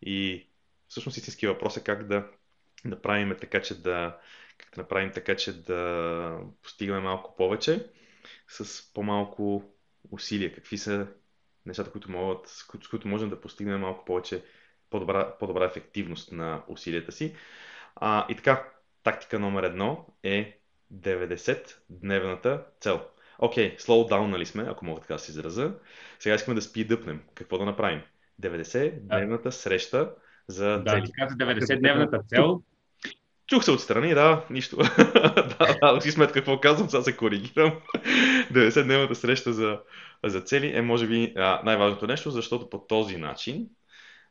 И 0.02 0.50
всъщност 0.88 1.18
истински 1.18 1.48
въпрос 1.48 1.78
е 1.78 1.84
как 1.84 2.08
да 2.08 2.28
направим 2.86 3.38
така, 3.42 3.62
че 3.62 3.82
да, 3.82 4.20
как 4.58 4.76
да 4.76 4.82
направим 4.82 5.12
така, 5.12 5.36
че 5.36 5.64
да 5.64 6.40
постигаме 6.64 7.00
малко 7.00 7.36
повече 7.36 7.90
с 8.48 8.94
по-малко 8.94 9.64
усилия. 10.12 10.56
Какви 10.56 10.78
са 10.78 11.08
нещата, 11.66 11.92
които 11.92 12.12
могат, 12.12 12.48
с 12.48 12.64
които 12.90 13.08
можем 13.08 13.30
да 13.30 13.42
постигнем 13.42 13.80
малко 13.80 14.06
повече, 14.06 14.44
по-добра, 14.90 15.38
по-добра 15.40 15.66
ефективност 15.66 16.32
на 16.32 16.64
усилията 16.68 17.12
си. 17.12 17.36
А, 17.96 18.26
и 18.30 18.36
така, 18.36 18.70
тактика 19.04 19.40
номер 19.40 19.64
едно 19.64 20.06
е 20.24 20.60
90-дневната 20.94 22.64
цел. 22.80 23.08
Окей, 23.40 23.76
okay, 23.76 23.82
slow 23.82 24.12
down 24.12 24.26
нали 24.26 24.46
сме, 24.46 24.64
ако 24.68 24.86
мога 24.86 25.02
така 25.02 25.14
да 25.14 25.20
се 25.20 25.32
израза. 25.32 25.74
Сега 26.20 26.36
искаме 26.36 26.56
да 26.56 26.62
спидъпнем. 26.62 27.24
Какво 27.36 27.58
да 27.58 27.66
направим? 27.66 28.02
90-дневната 28.42 29.50
среща 29.50 30.16
за 30.50 30.80
да, 30.80 30.92
цели. 30.92 31.12
Да, 31.20 31.46
90-дневната 31.46 32.28
цел 32.28 32.62
Чух 33.48 33.64
се 33.64 33.72
отстрани, 33.72 34.14
да, 34.14 34.46
нищо. 34.50 34.78
да, 35.60 35.94
да, 35.94 36.02
си 36.02 36.12
сметка 36.12 36.34
какво 36.34 36.60
казвам, 36.60 36.90
сега 36.90 37.04
се 37.04 37.18
коригирам. 37.18 37.72
90-дневната 38.54 39.14
среща 39.14 39.54
за, 39.54 39.80
за 40.26 40.42
цели 40.42 40.78
е, 40.78 40.82
може 40.82 41.08
би, 41.08 41.34
най-важното 41.64 42.08
нещо, 42.08 42.32
защото 42.32 42.70
по 42.70 42.80
този 42.80 43.18
начин, 43.18 43.68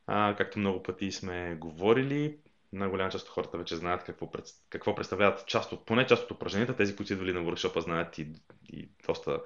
а, 0.06 0.34
както 0.38 0.58
много 0.58 0.82
пъти 0.82 1.12
сме 1.12 1.56
говорили, 1.60 2.36
на 2.72 2.88
голяма 2.88 3.10
част 3.10 3.26
от 3.26 3.32
хората 3.32 3.58
вече 3.58 3.76
знаят 3.76 4.04
какво, 4.04 4.30
какво 4.70 4.94
представляват 4.94 5.46
част 5.46 5.72
от, 5.72 5.86
поне 5.86 6.06
част 6.06 6.24
от 6.24 6.30
упражненията, 6.30 6.76
тези, 6.76 6.96
които 6.96 7.08
са 7.08 7.14
идвали 7.14 7.32
на 7.32 7.40
workshop 7.40 7.78
знаят 7.78 8.18
и, 8.18 8.32
и 8.72 8.88
доста, 9.06 9.40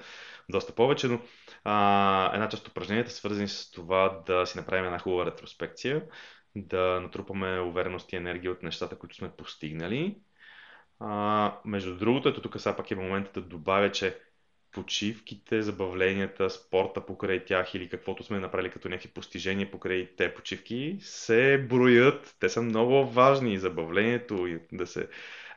доста 0.49 0.75
повече, 0.75 1.09
но 1.09 1.21
а, 1.65 2.31
една 2.35 2.49
част 2.49 2.63
от 2.63 2.69
упражненията 2.69 3.11
свързани 3.11 3.49
с 3.49 3.71
това 3.71 4.23
да 4.27 4.47
си 4.47 4.59
направим 4.59 4.85
една 4.85 4.99
хубава 4.99 5.27
ретроспекция, 5.27 6.03
да 6.57 7.01
натрупаме 7.01 7.61
увереност 7.61 8.13
и 8.13 8.17
енергия 8.17 8.53
от 8.53 8.63
нещата, 8.63 8.99
които 8.99 9.15
сме 9.15 9.31
постигнали. 9.37 10.17
А, 11.01 11.53
между 11.65 11.97
другото, 11.97 12.29
ето 12.29 12.43
тук 12.43 12.61
сега 12.61 12.77
пак 12.77 12.91
е 12.91 12.95
момента 12.95 13.41
да 13.41 13.47
добавя, 13.47 13.93
че 13.93 14.19
почивките, 14.73 15.63
забавленията, 15.63 16.51
спорта 16.51 17.07
покрай 17.07 17.45
тях 17.45 17.75
или 17.75 17.89
каквото 17.89 18.25
сме 18.25 18.39
направили 18.39 18.71
като 18.71 18.89
някакви 18.89 19.09
постижения 19.09 19.71
покрай 19.71 20.09
те 20.17 20.35
почивки 20.35 20.97
се 21.01 21.67
броят. 21.71 22.37
Те 22.41 22.49
са 22.49 22.63
много 22.63 23.07
важни. 23.07 23.59
Забавлението 23.59 24.47
и 24.47 24.61
да 24.73 24.87
се 24.87 25.09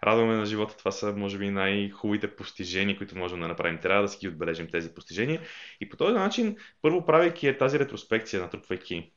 радваме 0.03 0.35
на 0.35 0.45
живота. 0.45 0.77
Това 0.77 0.91
са, 0.91 1.13
може 1.13 1.37
би, 1.37 1.49
най-хубавите 1.49 2.35
постижения, 2.35 2.97
които 2.97 3.17
можем 3.17 3.39
да 3.39 3.47
направим. 3.47 3.79
Трябва 3.79 4.01
да 4.01 4.07
си 4.07 4.17
ги 4.21 4.27
отбележим 4.27 4.67
тези 4.67 4.93
постижения. 4.93 5.41
И 5.81 5.89
по 5.89 5.97
този 5.97 6.13
начин, 6.13 6.57
първо 6.81 7.05
правейки 7.05 7.57
тази 7.59 7.79
ретроспекция, 7.79 8.41
натрупвайки 8.41 9.11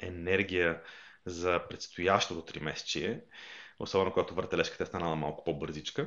енергия 0.00 0.82
за 1.26 1.60
предстоящото 1.68 2.52
3 2.52 2.62
месечие, 2.62 3.20
особено 3.78 4.12
когато 4.12 4.34
въртележката 4.34 4.82
е 4.82 4.86
станала 4.86 5.16
малко 5.16 5.44
по-бързичка. 5.44 6.06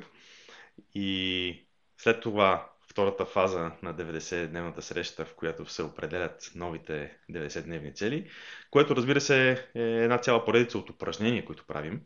И 0.94 1.68
след 1.98 2.22
това 2.22 2.70
втората 2.89 3.25
фаза 3.25 3.72
на 3.82 3.96
90-дневната 3.96 4.80
среща, 4.80 5.25
в 5.25 5.36
която 5.36 5.66
се 5.66 5.84
определят 5.84 6.51
новите 6.56 7.18
90-дневни 7.32 7.96
цели, 7.96 8.30
което 8.72 8.96
разбира 8.96 9.22
се 9.22 9.51
е 9.75 9.82
една 9.82 10.18
цяла 10.18 10.46
поредица 10.46 10.77
от 10.77 10.89
упражнения, 10.89 11.46
които 11.46 11.66
правим. 11.68 12.01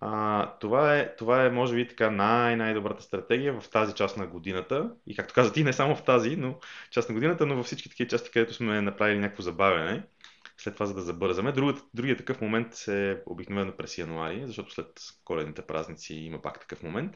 А, 0.00 0.46
това, 0.58 0.96
е, 0.96 1.16
това 1.16 1.44
е, 1.44 1.50
може 1.50 1.74
би, 1.74 1.88
така 1.88 2.10
най-най-добрата 2.10 3.02
стратегия 3.02 3.60
в 3.60 3.70
тази 3.70 3.94
част 3.94 4.16
на 4.16 4.26
годината. 4.26 4.90
И 5.06 5.16
както 5.16 5.34
каза 5.34 5.52
ти, 5.52 5.64
не 5.64 5.72
само 5.72 5.96
в 5.96 6.04
тази, 6.04 6.36
но 6.36 6.58
част 6.90 7.08
на 7.08 7.14
годината, 7.14 7.46
но 7.46 7.56
във 7.56 7.66
всички 7.66 7.88
такива 7.88 8.08
части, 8.10 8.30
където 8.30 8.54
сме 8.54 8.80
направили 8.80 9.18
някакво 9.18 9.42
забавяне 9.42 10.02
след 10.62 10.74
това 10.74 10.86
за 10.86 10.94
да 10.94 11.02
забързаме. 11.02 11.52
Другият, 11.52 11.84
другият 11.94 12.18
такъв 12.18 12.40
момент 12.40 12.74
е 12.88 13.22
обикновено 13.26 13.76
през 13.76 13.98
януари, 13.98 14.46
защото 14.46 14.72
след 14.72 15.00
коледните 15.24 15.62
празници 15.62 16.14
има 16.14 16.42
пак 16.42 16.60
такъв 16.60 16.82
момент. 16.82 17.12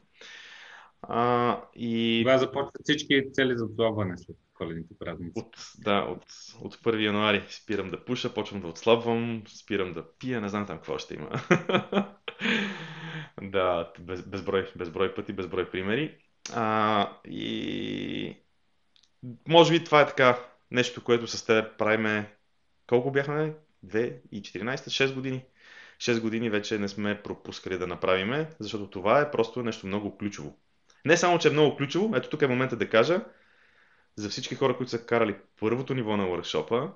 А, 1.03 1.61
и... 1.75 2.21
Тогава 2.25 2.39
започват 2.39 2.83
всички 2.83 3.23
цели 3.33 3.57
за 3.57 3.65
отслабване 3.65 4.19
след 4.19 4.37
коледните 4.55 4.95
празници. 4.99 5.33
От, 5.35 5.57
да, 5.79 5.99
от, 6.01 6.25
от 6.61 6.77
1 6.77 7.05
януари 7.05 7.45
спирам 7.49 7.91
да 7.91 8.05
пуша, 8.05 8.35
почвам 8.35 8.61
да 8.61 8.67
отслабвам, 8.69 9.43
спирам 9.47 9.93
да 9.93 10.05
пия, 10.19 10.41
не 10.41 10.49
знам 10.49 10.67
там 10.67 10.77
какво 10.77 10.99
ще 10.99 11.15
има. 11.15 11.31
да, 13.43 13.93
без, 14.01 14.23
безброй, 14.23 14.73
безброй 14.77 15.15
пъти, 15.15 15.33
безброй 15.33 15.71
примери. 15.71 16.19
А, 16.55 17.11
и 17.25 18.37
може 19.49 19.73
би 19.73 19.85
това 19.85 20.01
е 20.01 20.07
така 20.07 20.39
нещо, 20.71 21.05
което 21.05 21.27
с 21.27 21.47
теб 21.47 21.79
правиме 21.79 22.37
колко 22.87 23.11
бяхме? 23.11 23.55
2 23.87 24.21
и 24.33 24.43
14, 24.43 24.77
6 24.77 25.15
години. 25.15 25.45
6 25.99 26.21
години 26.21 26.51
вече 26.51 26.79
не 26.79 26.89
сме 26.89 27.23
пропускали 27.23 27.79
да 27.79 27.87
направиме, 27.87 28.51
защото 28.59 28.91
това 28.91 29.21
е 29.21 29.31
просто 29.31 29.63
нещо 29.63 29.87
много 29.87 30.19
ключово. 30.19 30.57
Не 31.05 31.17
само, 31.17 31.39
че 31.39 31.49
е 31.49 31.51
много 31.51 31.77
ключово, 31.77 32.17
ето 32.17 32.29
тук 32.29 32.43
е 32.43 32.47
момента 32.47 32.77
да 32.77 32.91
кажа, 32.91 33.25
за 34.17 34.29
всички 34.29 34.55
хора, 34.55 34.77
които 34.77 34.91
са 34.91 35.07
карали 35.07 35.37
първото 35.61 35.95
ниво 35.95 36.17
на 36.17 36.25
workshop 36.25 36.93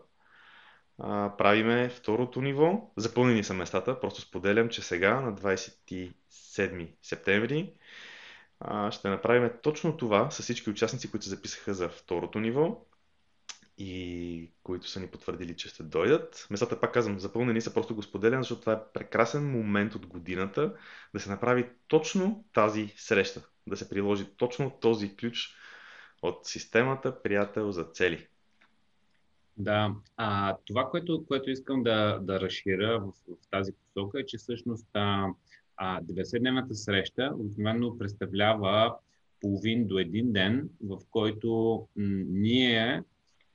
правиме 1.38 1.88
второто 1.88 2.40
ниво. 2.40 2.90
Запълнени 2.96 3.44
са 3.44 3.54
местата. 3.54 4.00
Просто 4.00 4.20
споделям, 4.20 4.68
че 4.68 4.82
сега 4.82 5.20
на 5.20 5.34
27 5.34 6.12
септември 7.02 7.72
ще 8.90 9.08
направим 9.08 9.50
точно 9.62 9.96
това 9.96 10.30
с 10.30 10.42
всички 10.42 10.70
участници, 10.70 11.10
които 11.10 11.24
се 11.24 11.30
записаха 11.30 11.74
за 11.74 11.88
второто 11.88 12.40
ниво 12.40 12.84
и 13.78 14.50
които 14.62 14.88
са 14.88 15.00
ни 15.00 15.06
потвърдили, 15.06 15.56
че 15.56 15.68
ще 15.68 15.82
дойдат. 15.82 16.46
Местата, 16.50 16.80
пак 16.80 16.94
казвам, 16.94 17.20
запълнени 17.20 17.60
са, 17.60 17.74
просто 17.74 17.94
го 17.94 18.02
споделям, 18.02 18.42
защото 18.42 18.60
това 18.60 18.72
е 18.72 18.92
прекрасен 18.94 19.50
момент 19.50 19.94
от 19.94 20.06
годината 20.06 20.74
да 21.14 21.20
се 21.20 21.30
направи 21.30 21.68
точно 21.88 22.44
тази 22.52 22.94
среща, 22.96 23.48
да 23.66 23.76
се 23.76 23.88
приложи 23.88 24.26
точно 24.36 24.70
този 24.80 25.16
ключ 25.16 25.54
от 26.22 26.46
системата 26.46 27.22
приятел 27.22 27.72
за 27.72 27.84
цели. 27.84 28.26
Да, 29.56 29.94
а, 30.16 30.56
това, 30.66 30.90
което, 30.90 31.24
което 31.26 31.50
искам 31.50 31.82
да, 31.82 32.18
да 32.22 32.40
разширя 32.40 33.00
в, 33.00 33.12
в 33.34 33.48
тази 33.50 33.72
посока 33.72 34.20
е, 34.20 34.26
че 34.26 34.38
всъщност 34.38 34.88
а, 34.94 35.26
а 35.76 36.02
90-дневната 36.02 36.72
среща 36.72 37.32
обикновено 37.34 37.98
представлява 37.98 38.94
половин 39.40 39.86
до 39.86 39.98
един 39.98 40.32
ден, 40.32 40.68
в 40.80 40.98
който 41.10 41.48
м- 41.96 42.24
ние, 42.28 43.02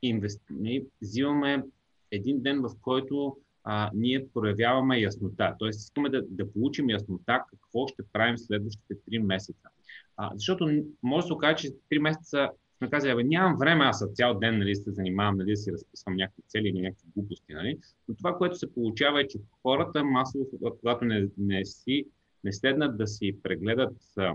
инвести... 0.07 0.86
взимаме 1.01 1.63
един 2.12 2.41
ден, 2.41 2.62
в 2.62 2.69
който 2.81 3.38
а, 3.63 3.91
ние 3.93 4.27
проявяваме 4.33 5.00
яснота. 5.00 5.55
Тоест 5.60 5.79
искаме 5.79 6.10
да, 6.10 6.22
да 6.29 6.51
получим 6.51 6.89
яснота 6.89 7.43
какво 7.50 7.88
ще 7.88 8.03
правим 8.13 8.38
следващите 8.38 8.95
3 9.12 9.19
месеца. 9.19 9.69
А, 10.17 10.31
защото 10.33 10.83
може 11.03 11.24
да 11.24 11.27
се 11.27 11.33
окаже, 11.33 11.55
че 11.55 11.74
3 11.91 12.00
месеца 12.00 12.50
сме 12.77 12.89
казали, 12.89 13.24
нямам 13.24 13.57
време, 13.57 13.86
аз 13.86 14.05
цял 14.13 14.39
ден 14.39 14.60
нали, 14.60 14.75
се 14.75 14.91
занимавам, 14.91 15.38
нали, 15.38 15.50
да 15.50 15.57
си 15.57 15.72
разписвам 15.72 16.15
някакви 16.15 16.43
цели 16.48 16.67
или 16.67 16.81
някакви 16.81 17.07
глупости. 17.15 17.53
Нали. 17.53 17.79
Но 18.07 18.15
това, 18.15 18.38
което 18.38 18.57
се 18.57 18.74
получава 18.74 19.22
е, 19.22 19.27
че 19.27 19.38
хората 19.62 20.03
масово, 20.03 20.45
когато 20.79 21.05
не, 21.05 21.27
не, 21.38 21.65
си, 21.65 22.05
не 22.43 22.53
седнат 22.53 22.98
да 22.98 23.07
си 23.07 23.38
прегледат 23.43 23.98
а, 24.17 24.33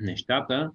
нещата, 0.00 0.70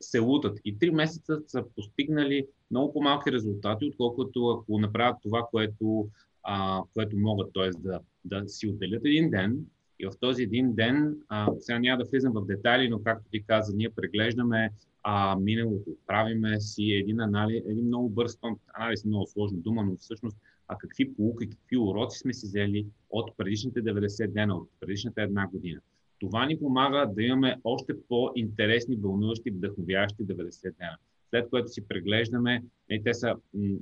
се 0.00 0.18
лутат. 0.18 0.58
И 0.64 0.78
три 0.78 0.90
месеца 0.90 1.40
са 1.46 1.64
постигнали 1.76 2.46
много 2.70 2.92
по-малки 2.92 3.32
резултати, 3.32 3.84
отколкото 3.84 4.48
ако 4.48 4.78
направят 4.78 5.16
това, 5.22 5.46
което, 5.50 6.08
а, 6.42 6.82
което 6.94 7.16
могат, 7.16 7.50
т.е. 7.54 7.70
Да, 7.70 8.00
да 8.24 8.48
си 8.48 8.68
отделят 8.68 9.04
един 9.04 9.30
ден 9.30 9.66
и 10.00 10.06
в 10.06 10.12
този 10.20 10.42
един 10.42 10.74
ден, 10.74 11.16
а, 11.28 11.48
сега 11.58 11.78
няма 11.78 12.04
да 12.04 12.10
влизам 12.10 12.32
в 12.32 12.46
детайли, 12.46 12.88
но 12.88 13.02
както 13.02 13.30
ти 13.30 13.42
каза, 13.42 13.76
ние 13.76 13.90
преглеждаме 13.90 14.70
а, 15.02 15.36
миналото, 15.36 15.90
правиме 16.06 16.60
си 16.60 16.82
един 16.82 17.20
анализ, 17.20 17.62
един 17.66 17.86
много 17.86 18.08
бърз 18.08 18.38
анализ 18.74 19.04
е 19.04 19.08
много 19.08 19.26
сложна 19.26 19.58
дума, 19.58 19.82
но 19.82 19.96
всъщност 19.96 20.36
а 20.68 20.78
какви 20.78 21.14
полуки, 21.14 21.50
какви 21.50 21.76
уроци 21.76 22.18
сме 22.18 22.34
си 22.34 22.46
взели 22.46 22.86
от 23.10 23.36
предишните 23.36 23.82
90 23.82 24.32
дена, 24.32 24.56
от 24.56 24.70
предишната 24.80 25.22
една 25.22 25.46
година. 25.46 25.80
Това 26.24 26.46
ни 26.46 26.58
помага 26.58 27.10
да 27.14 27.22
имаме 27.22 27.56
още 27.64 27.92
по-интересни, 28.08 28.96
вълнуващи, 28.96 29.50
вдъхновяващи 29.50 30.26
90 30.26 30.62
дена. 30.62 30.96
След 31.30 31.50
което 31.50 31.68
си 31.68 31.88
преглеждаме, 31.88 32.62
не, 32.90 33.02
те 33.02 33.14
са 33.14 33.34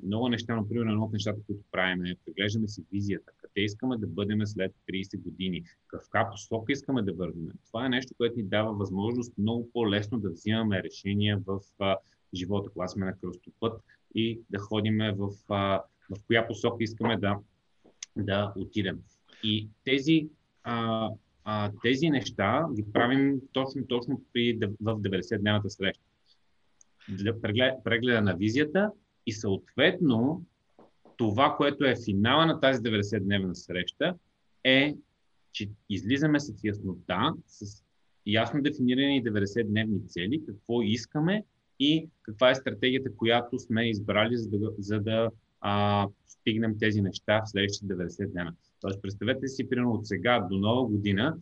много 0.07 0.29
неща, 0.29 0.57
например, 0.57 0.87
едно 0.87 1.05
от 1.05 1.13
нещата, 1.13 1.41
които 1.47 1.63
правим, 1.71 2.17
преглеждаме 2.27 2.69
си 2.69 2.85
визията, 2.93 3.33
къде 3.37 3.61
искаме 3.61 3.99
да 3.99 4.07
бъдем 4.07 4.47
след 4.47 4.73
30 4.91 5.23
години, 5.23 5.63
каква 5.87 6.31
посока 6.31 6.73
искаме 6.73 7.03
да 7.03 7.13
вървим. 7.13 7.49
Това 7.67 7.87
е 7.87 7.89
нещо, 7.89 8.15
което 8.17 8.37
ни 8.37 8.43
дава 8.43 8.73
възможност 8.73 9.39
много 9.39 9.71
по-лесно 9.73 10.19
да 10.19 10.31
взимаме 10.31 10.83
решения 10.83 11.41
в 11.47 11.61
а, 11.79 11.97
живота, 12.35 12.71
когато 12.71 12.93
сме 12.93 13.07
на 13.07 13.17
кръстопът 13.19 13.83
и 14.15 14.41
да 14.51 14.59
ходим 14.59 14.99
в, 15.17 15.31
а, 15.49 15.83
в 16.11 16.27
коя 16.27 16.47
посока 16.47 16.85
искаме 16.85 17.17
да, 17.17 17.39
да 18.17 18.53
отидем. 18.57 18.99
И 19.43 19.69
тези 19.85 20.29
а, 20.65 21.09
а, 21.45 21.71
тези 21.83 22.11
неща 22.11 22.67
ги 22.75 22.85
правим 22.93 23.41
точно, 23.53 23.87
точно 23.87 24.23
при, 24.33 24.59
в 24.81 24.97
90-дневната 24.97 25.69
среща. 25.69 26.03
Преглед, 27.43 27.75
прегледа 27.85 28.21
на 28.21 28.37
визията 28.37 28.91
и 29.27 29.33
съответно 29.33 30.45
това, 31.17 31.55
което 31.57 31.85
е 31.85 31.95
финала 32.05 32.47
на 32.47 32.61
тази 32.61 32.81
90-дневна 32.81 33.53
среща, 33.53 34.15
е, 34.65 34.97
че 35.53 35.71
излизаме 35.89 36.41
с 36.41 36.65
яснота, 36.65 37.35
с 37.47 37.85
ясно 38.27 38.63
дефинирани 38.63 39.25
90-дневни 39.25 40.07
цели, 40.09 40.43
какво 40.47 40.83
искаме 40.83 41.45
и 41.79 42.09
каква 42.23 42.51
е 42.51 42.55
стратегията, 42.55 43.17
която 43.17 43.59
сме 43.59 43.91
избрали, 43.91 44.37
за 44.37 44.51
да, 44.51 44.71
за 44.79 45.01
да 45.01 45.31
а, 45.61 46.07
стигнем 46.27 46.79
тези 46.79 47.03
неща 47.03 47.43
в 47.45 47.51
следващите 47.51 47.95
90 47.95 48.33
дена. 48.33 48.55
Тоест, 48.83 49.03
представете 49.03 49.49
си, 49.49 49.69
примерно 49.69 49.93
от 49.93 50.07
сега 50.07 50.47
до 50.51 50.59
нова 50.59 50.89
година, 50.89 51.37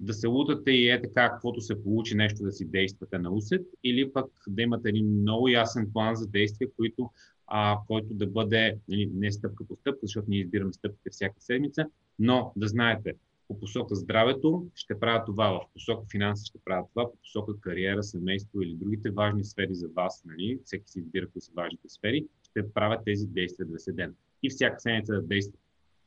да 0.00 0.14
се 0.14 0.26
лутате 0.26 0.70
и 0.70 0.90
е 0.90 1.02
така, 1.02 1.30
каквото 1.30 1.60
се 1.60 1.82
получи 1.82 2.14
нещо 2.14 2.42
да 2.42 2.52
си 2.52 2.64
действате 2.64 3.18
на 3.18 3.30
усет, 3.30 3.66
или 3.84 4.12
пък 4.12 4.26
да 4.48 4.62
имате 4.62 4.88
един 4.88 5.20
много 5.20 5.48
ясен 5.48 5.90
план 5.92 6.16
за 6.16 6.26
действие, 6.26 6.68
който, 6.76 7.10
а, 7.46 7.78
който 7.86 8.14
да 8.14 8.26
бъде 8.26 8.78
нали, 8.88 9.10
не 9.14 9.32
стъпка 9.32 9.64
по 9.68 9.76
стъпка, 9.76 9.98
защото 10.02 10.26
ние 10.30 10.40
избираме 10.40 10.72
стъпките 10.72 11.10
всяка 11.10 11.40
седмица, 11.40 11.86
но 12.18 12.52
да 12.56 12.68
знаете, 12.68 13.14
по 13.48 13.58
посока 13.58 13.94
здравето 13.94 14.66
ще 14.74 15.00
правя 15.00 15.24
това, 15.24 15.48
в 15.48 15.60
посока 15.74 16.02
финанси 16.10 16.46
ще 16.46 16.58
правя 16.64 16.86
това, 16.94 17.10
по 17.10 17.16
посока 17.22 17.60
кариера, 17.60 18.02
семейство 18.02 18.62
или 18.62 18.74
другите 18.74 19.10
важни 19.10 19.44
сфери 19.44 19.74
за 19.74 19.88
вас, 19.96 20.22
нали, 20.26 20.58
всеки 20.64 20.90
си 20.90 20.98
избира 20.98 21.28
кои 21.28 21.40
са 21.40 21.52
важните 21.56 21.88
сфери, 21.88 22.26
ще 22.42 22.72
правя 22.72 22.98
тези 23.04 23.26
действия 23.26 23.66
20 23.66 23.92
дена. 23.92 24.12
И 24.42 24.50
всяка 24.50 24.80
седмица 24.80 25.12
да 25.12 25.22
действа 25.22 25.58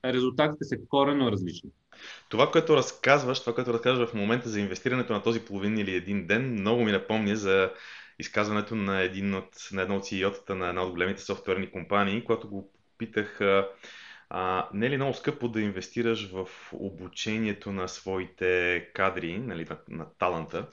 резултатите 0.06 0.66
са 0.66 0.76
корено 0.90 1.32
различни. 1.32 1.70
Това, 2.30 2.52
което 2.52 2.78
разказваш, 2.78 3.40
това, 3.40 3.56
което 3.56 3.74
разказваш 3.74 4.10
в 4.10 4.14
момента 4.14 4.50
за 4.50 4.60
инвестирането 4.60 5.14
на 5.14 5.24
този 5.24 5.40
половин 5.40 5.78
или 5.78 5.96
един 5.96 6.28
ден, 6.28 6.54
много 6.54 6.84
ми 6.84 6.92
напомня 6.92 7.36
за 7.36 7.72
изказването 8.20 8.76
на, 8.76 9.02
един 9.02 9.36
от, 9.36 9.70
на 9.72 9.82
едно 9.82 9.96
от 9.96 10.04
CEO-тата 10.04 10.50
на 10.50 10.70
една 10.70 10.84
от 10.84 10.92
големите 10.92 11.22
софтуерни 11.22 11.72
компании, 11.72 12.24
когато 12.24 12.50
го 12.50 12.72
питах 12.98 13.42
а, 14.30 14.70
не 14.74 14.86
е 14.86 14.90
ли 14.90 14.98
много 14.98 15.14
скъпо 15.14 15.50
да 15.50 15.62
инвестираш 15.62 16.32
в 16.32 16.48
обучението 16.74 17.72
на 17.72 17.88
своите 17.88 18.80
кадри, 18.94 19.38
нали, 19.38 19.66
на, 19.70 19.78
на 19.90 20.06
таланта, 20.20 20.68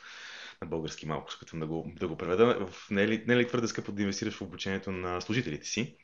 на 0.63 0.67
български 0.67 1.07
малко, 1.07 1.31
искам 1.43 1.61
да 1.61 1.67
го, 1.67 1.93
да 2.01 2.09
го 2.09 2.17
преведа, 2.17 2.69
не 2.91 3.03
е, 3.03 3.09
ли, 3.09 3.25
не 3.27 3.35
е 3.35 3.37
ли 3.37 3.49
твърде 3.49 3.69
скъпо 3.69 3.93
да 3.93 4.03
инвестираш 4.03 4.35
в 4.35 4.43
обучението 4.43 4.93
на 4.93 5.21
служителите 5.21 5.67
си? 5.67 5.97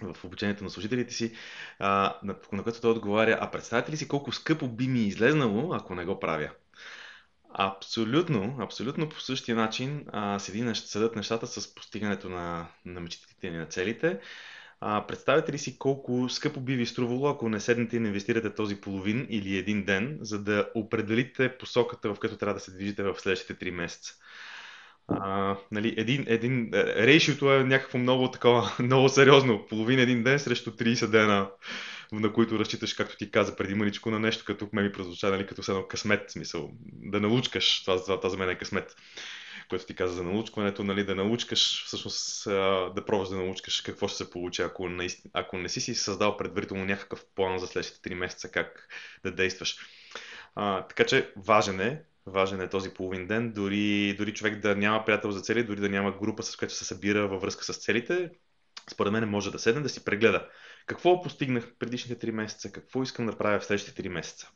В 0.00 0.24
обучението 0.24 0.64
на 0.64 0.70
служителите 0.70 1.14
си, 1.14 1.32
а, 1.78 2.16
на, 2.22 2.34
на 2.52 2.62
което 2.62 2.80
той 2.80 2.90
отговаря, 2.90 3.38
а 3.40 3.50
представете 3.50 3.92
ли 3.92 3.96
си 3.96 4.08
колко 4.08 4.32
скъпо 4.32 4.68
би 4.68 4.88
ми 4.88 5.00
излезнало, 5.00 5.74
ако 5.74 5.94
не 5.94 6.04
го 6.04 6.20
правя? 6.20 6.50
Абсолютно, 7.54 8.56
абсолютно 8.60 9.08
по 9.08 9.20
същия 9.20 9.56
начин 9.56 10.04
а, 10.12 10.38
седи, 10.38 10.74
седат 10.74 11.16
нещата 11.16 11.46
с 11.46 11.74
постигането 11.74 12.28
на, 12.28 12.66
на 12.84 13.00
мечтите 13.00 13.50
ни 13.50 13.56
на 13.56 13.66
целите. 13.66 14.20
А, 14.80 15.06
представете 15.06 15.52
ли 15.52 15.58
си 15.58 15.78
колко 15.78 16.28
скъпо 16.28 16.60
би 16.60 16.76
ви 16.76 16.86
струвало, 16.86 17.28
ако 17.28 17.48
не 17.48 17.60
седнете 17.60 17.96
и 17.96 18.00
не 18.00 18.08
инвестирате 18.08 18.54
този 18.54 18.80
половин 18.80 19.26
или 19.30 19.56
един 19.56 19.84
ден, 19.84 20.18
за 20.20 20.42
да 20.42 20.70
определите 20.74 21.58
посоката, 21.58 22.14
в 22.14 22.18
която 22.20 22.36
трябва 22.36 22.54
да 22.54 22.60
се 22.60 22.70
движите 22.70 23.02
в 23.02 23.14
следващите 23.20 23.66
3 23.66 23.70
месеца? 23.70 24.14
А, 25.10 25.56
нали, 25.72 25.94
един, 25.96 26.24
един, 26.28 26.70
рейшиото 26.74 27.54
е 27.54 27.64
някакво 27.64 27.98
много 27.98 28.30
такова, 28.30 28.72
много 28.82 29.08
сериозно. 29.08 29.66
Половин 29.68 29.98
един 29.98 30.22
ден 30.22 30.38
срещу 30.38 30.70
30 30.70 31.06
дена, 31.06 31.50
на 32.12 32.32
които 32.32 32.58
разчиташ, 32.58 32.94
както 32.94 33.16
ти 33.16 33.30
каза 33.30 33.56
преди 33.56 33.74
мъничко, 33.74 34.10
на 34.10 34.18
нещо, 34.18 34.44
като 34.44 34.68
ме 34.72 34.82
ми 34.82 34.92
прозвуча, 34.92 35.30
нали, 35.30 35.46
като 35.46 35.72
едно 35.72 35.88
късмет, 35.88 36.30
смисъл. 36.30 36.70
Да 36.84 37.20
научкаш, 37.20 37.82
това, 37.84 38.02
това, 38.02 38.16
това 38.16 38.30
за 38.30 38.36
мен 38.36 38.50
е 38.50 38.58
късмет 38.58 38.96
което 39.70 39.86
ти 39.86 39.94
каза 39.94 40.14
за 40.14 40.22
научването, 40.22 40.84
нали, 40.84 41.04
да 41.04 41.14
научкаш, 41.14 41.84
всъщност 41.86 42.44
да 42.94 43.04
пробваш 43.06 43.28
да 43.28 43.36
научкаш 43.36 43.80
какво 43.80 44.08
ще 44.08 44.16
се 44.16 44.30
получи, 44.30 44.62
ако, 44.62 44.88
наистина, 44.88 45.30
ако 45.34 45.58
не 45.58 45.68
си 45.68 45.80
си 45.80 45.94
създал 45.94 46.36
предварително 46.36 46.84
някакъв 46.84 47.24
план 47.34 47.58
за 47.58 47.66
следващите 47.66 48.10
3 48.10 48.14
месеца 48.14 48.50
как 48.50 48.88
да 49.24 49.30
действаш. 49.34 49.76
А, 50.54 50.86
така 50.86 51.04
че 51.04 51.32
важен 51.36 51.80
е, 51.80 52.02
важен 52.26 52.60
е 52.60 52.68
този 52.68 52.94
половин 52.94 53.26
ден, 53.26 53.52
дори, 53.52 54.14
дори 54.18 54.34
човек 54.34 54.60
да 54.60 54.76
няма 54.76 55.04
приятел 55.04 55.30
за 55.30 55.40
цели, 55.40 55.64
дори 55.64 55.80
да 55.80 55.88
няма 55.88 56.18
група, 56.18 56.42
с 56.42 56.56
която 56.56 56.74
се 56.74 56.84
събира 56.84 57.28
във 57.28 57.40
връзка 57.40 57.64
с 57.64 57.78
целите, 57.78 58.30
според 58.90 59.12
мен 59.12 59.28
може 59.28 59.50
да 59.50 59.58
седне 59.58 59.82
да 59.82 59.88
си 59.88 60.04
прегледа 60.04 60.48
какво 60.86 61.22
постигнах 61.22 61.74
предишните 61.78 62.26
3 62.26 62.30
месеца, 62.30 62.72
какво 62.72 63.02
искам 63.02 63.26
да 63.26 63.38
правя 63.38 63.60
в 63.60 63.64
следващите 63.64 64.02
3 64.02 64.08
месеца. 64.08 64.50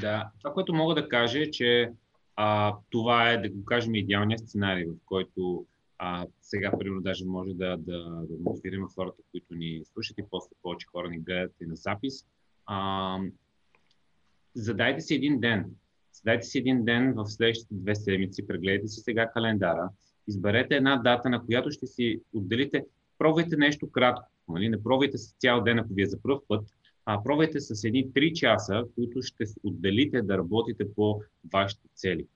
Да, 0.00 0.30
това, 0.38 0.52
което 0.52 0.74
мога 0.74 0.94
да 0.94 1.08
кажа 1.08 1.38
е, 1.38 1.50
че 1.50 1.92
а, 2.36 2.76
това 2.90 3.30
е, 3.30 3.36
да 3.36 3.48
го 3.48 3.64
кажем, 3.64 3.94
идеалният 3.94 4.40
сценарий, 4.40 4.84
в 4.84 4.94
който 5.06 5.66
а, 5.98 6.26
сега, 6.40 6.72
примерно, 6.78 7.02
даже 7.02 7.24
може 7.24 7.54
да, 7.54 7.76
да, 7.76 7.98
да 8.02 8.36
мотивираме 8.40 8.86
хората, 8.94 9.22
които 9.30 9.54
ни 9.54 9.82
слушат 9.92 10.18
и 10.18 10.24
после 10.30 10.50
повече 10.62 10.86
хора 10.86 11.08
ни 11.08 11.18
гледат 11.18 11.52
и 11.60 11.66
на 11.66 11.76
запис. 11.76 12.26
А, 12.66 13.18
задайте 14.54 15.00
си 15.00 15.14
един 15.14 15.40
ден. 15.40 15.70
Задайте 16.12 16.46
си 16.46 16.58
един 16.58 16.84
ден 16.84 17.14
в 17.16 17.26
следващите 17.26 17.74
две 17.74 17.94
седмици, 17.94 18.46
прегледайте 18.46 18.88
си 18.88 19.00
сега 19.00 19.30
календара, 19.30 19.88
изберете 20.28 20.76
една 20.76 20.96
дата, 20.96 21.30
на 21.30 21.46
която 21.46 21.70
ще 21.70 21.86
си 21.86 22.20
отделите, 22.32 22.84
пробвайте 23.18 23.56
нещо 23.56 23.90
кратко. 23.90 24.28
Нали? 24.48 24.68
Не 24.68 24.82
пробвайте 24.82 25.18
с 25.18 25.34
цял 25.38 25.60
ден, 25.60 25.78
ако 25.78 25.94
ви 25.94 26.02
е 26.02 26.06
за 26.06 26.22
първ 26.22 26.38
път, 26.48 26.64
а 27.06 27.22
пробвайте 27.22 27.60
с 27.60 27.84
едни 27.84 28.12
3 28.12 28.32
часа, 28.32 28.84
които 28.94 29.22
ще 29.22 29.44
отделите 29.64 30.22
да 30.22 30.38
работите 30.38 30.94
по 30.94 31.20
вашите 31.52 31.88
цели. 31.94 32.26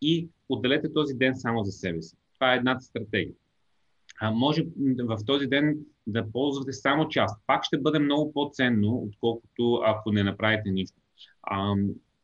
И 0.00 0.28
отделете 0.48 0.92
този 0.92 1.14
ден 1.14 1.36
само 1.36 1.64
за 1.64 1.72
себе 1.72 2.02
си. 2.02 2.16
Това 2.34 2.54
е 2.54 2.56
едната 2.56 2.80
стратегия. 2.80 3.34
А 4.20 4.30
може 4.30 4.66
в 4.98 5.18
този 5.26 5.46
ден 5.46 5.78
да 6.06 6.32
ползвате 6.32 6.72
само 6.72 7.08
част. 7.08 7.40
Пак 7.46 7.64
ще 7.64 7.78
бъде 7.78 7.98
много 7.98 8.32
по-ценно, 8.32 8.94
отколкото 8.94 9.80
ако 9.84 10.12
не 10.12 10.22
направите 10.22 10.70
нищо. 10.70 10.96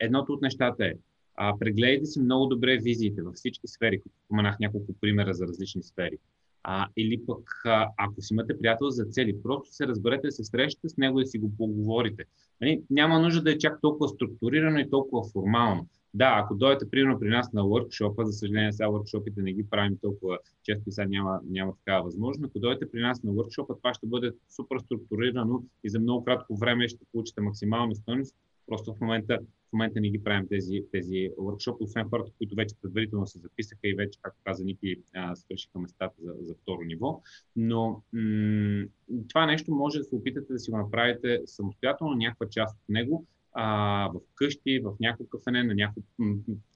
Едното 0.01 0.33
от 0.33 0.43
нещата 0.43 0.87
е, 0.87 0.93
а, 1.37 1.59
прегледайте 1.59 2.07
си 2.07 2.21
много 2.21 2.47
добре 2.47 2.79
визиите 2.79 3.23
във 3.23 3.35
всички 3.35 3.69
сфери, 3.69 4.01
като 4.03 4.15
споменах 4.25 4.59
няколко 4.61 4.93
примера 5.01 5.35
за 5.35 5.47
различни 5.47 5.83
сфери. 5.83 6.19
А, 6.63 6.89
или 6.97 7.27
пък, 7.27 7.63
а, 7.65 7.89
ако 7.97 8.23
си 8.23 8.35
имате 8.35 8.59
приятел 8.59 8.91
за 8.91 9.05
цели, 9.05 9.43
просто 9.43 9.75
се 9.75 9.87
разберете, 9.87 10.31
се 10.31 10.45
срещате 10.45 10.89
с 10.89 10.97
него 10.97 11.21
и 11.21 11.27
си 11.27 11.39
го 11.39 11.53
поговорите. 11.57 12.25
Нали? 12.61 12.83
Няма 12.91 13.19
нужда 13.19 13.43
да 13.43 13.53
е 13.53 13.59
чак 13.59 13.81
толкова 13.81 14.09
структурирано 14.09 14.79
и 14.79 14.91
толкова 14.91 15.29
формално. 15.33 15.87
Да, 16.15 16.41
ако 16.45 16.55
дойдете 16.55 16.91
примерно 16.91 17.21
при 17.21 17.29
нас 17.29 17.53
на 17.53 17.63
workshop 17.63 18.25
за 18.25 18.33
съжаление 18.33 18.73
сега 18.73 18.89
workshopите 18.89 19.43
не 19.43 19.53
ги 19.53 19.71
правим 19.71 19.99
толкова 20.03 20.39
често 20.63 20.89
и 20.89 20.93
сега 20.93 21.09
няма, 21.09 21.41
няма 21.45 21.73
такава 21.77 22.05
възможност, 22.05 22.45
ако 22.51 22.59
дойдете 22.59 22.91
при 22.91 23.01
нас 23.01 23.23
на 23.23 23.33
workshop 23.33 23.77
това 23.77 23.95
ще 23.95 24.07
бъде 24.07 24.33
супер 24.57 24.79
структурирано 24.79 25.63
и 25.85 25.91
за 25.91 26.01
много 26.01 26.25
кратко 26.25 26.57
време 26.57 26.89
ще 26.89 27.05
получите 27.13 27.41
максимална 27.41 27.95
стойност. 27.95 28.35
Просто 28.68 28.94
в 28.94 29.00
момента, 29.00 29.38
в 29.68 29.72
момента 29.72 30.00
не 30.00 30.11
ги 30.11 30.24
правим 30.24 30.48
тези, 30.48 30.85
тези 30.92 31.31
workshop, 31.38 31.76
освен 31.81 32.09
хората, 32.11 32.33
които 32.38 32.54
вече 32.54 32.74
предварително 32.83 33.26
се 33.26 33.38
записаха 33.38 33.81
и 33.85 33.94
вече, 33.94 34.18
както 34.22 34.40
каза 34.44 34.64
Ники, 34.64 34.96
свършиха 35.35 35.78
местата 35.78 36.14
за, 36.22 36.35
за 36.40 36.54
второ 36.54 36.83
ниво. 36.83 37.22
Но 37.57 38.02
м- 38.12 38.85
това 39.28 39.46
нещо 39.46 39.74
може 39.74 39.98
да 39.98 40.04
се 40.04 40.14
опитате 40.14 40.52
да 40.52 40.59
си 40.59 40.70
го 40.70 40.76
направите 40.76 41.40
самостоятелно, 41.46 42.14
някаква 42.14 42.48
част 42.48 42.76
от 42.76 42.88
него, 42.88 43.26
а, 43.52 44.11
в 44.14 44.20
къщи, 44.35 44.81
в 44.85 44.96
някакво 45.00 45.24
кафене, 45.24 45.64
на 45.64 45.74
някакво 45.74 46.02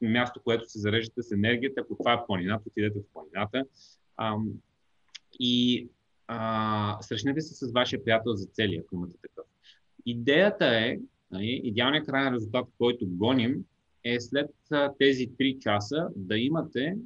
място, 0.02 0.40
което 0.44 0.70
се 0.70 0.78
зареждате 0.78 1.22
с 1.22 1.32
енергията. 1.32 1.80
Ако 1.80 1.96
това 1.96 2.12
е 2.12 2.26
планината, 2.26 2.64
отидете 2.66 2.98
в 2.98 3.12
планината. 3.12 3.64
А, 4.16 4.36
и 5.40 5.88
а, 6.26 6.98
срещнете 7.00 7.40
се 7.40 7.54
с 7.54 7.72
вашия 7.72 8.04
приятел 8.04 8.34
за 8.34 8.46
цели, 8.46 8.82
ако 8.84 8.94
имате 8.94 9.16
такъв. 9.22 9.44
Идеята 10.06 10.66
е, 10.66 10.98
идеалният 11.40 12.06
крайен 12.06 12.34
резултат, 12.34 12.68
който 12.78 13.06
гоним, 13.08 13.64
е 14.04 14.20
след 14.20 14.50
тези 14.98 15.28
3 15.28 15.58
часа 15.58 16.08
да 16.16 16.38
имате 16.38 16.96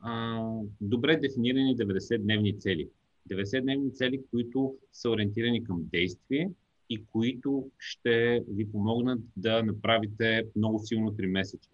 а, 0.00 0.40
добре 0.80 1.16
дефинирани 1.16 1.76
90-дневни 1.76 2.60
цели. 2.60 2.88
90-дневни 3.30 3.94
цели, 3.94 4.20
които 4.30 4.74
са 4.92 5.10
ориентирани 5.10 5.64
към 5.64 5.80
действие, 5.92 6.50
и 6.90 7.04
които 7.12 7.70
ще 7.78 8.44
ви 8.48 8.72
помогнат 8.72 9.20
да 9.36 9.62
направите 9.62 10.46
много 10.56 10.78
силно 10.78 11.12
3 11.12 11.26
месеца. 11.26 11.70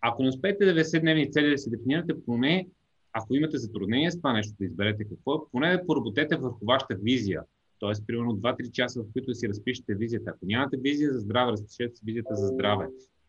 Ако 0.00 0.22
не 0.22 0.28
успеете 0.28 0.64
90-дневни 0.64 1.32
цели 1.32 1.50
да 1.50 1.58
се 1.58 1.70
дефинирате, 1.70 2.24
поне 2.26 2.68
ако 3.12 3.34
имате 3.34 3.58
затруднение 3.58 4.10
с 4.10 4.16
това 4.16 4.32
нещо 4.32 4.54
да 4.60 4.64
изберете 4.64 5.04
какво 5.04 5.34
е, 5.34 5.38
поне 5.52 5.76
да 5.76 5.86
поработете 5.86 6.36
върху 6.36 6.64
вашата 6.64 6.94
визия. 7.02 7.42
Тоест, 7.78 8.06
примерно 8.06 8.36
2-3 8.36 8.70
часа, 8.70 9.02
в 9.02 9.12
които 9.12 9.34
си 9.34 9.48
разпишете 9.48 9.94
визията. 9.94 10.30
Ако 10.30 10.46
нямате 10.46 10.76
визия 10.76 11.12
за 11.12 11.18
здраве, 11.18 11.52
разпишете 11.52 11.96
си 11.96 12.02
визията 12.04 12.36
за 12.36 12.46
здраве. 12.46 12.86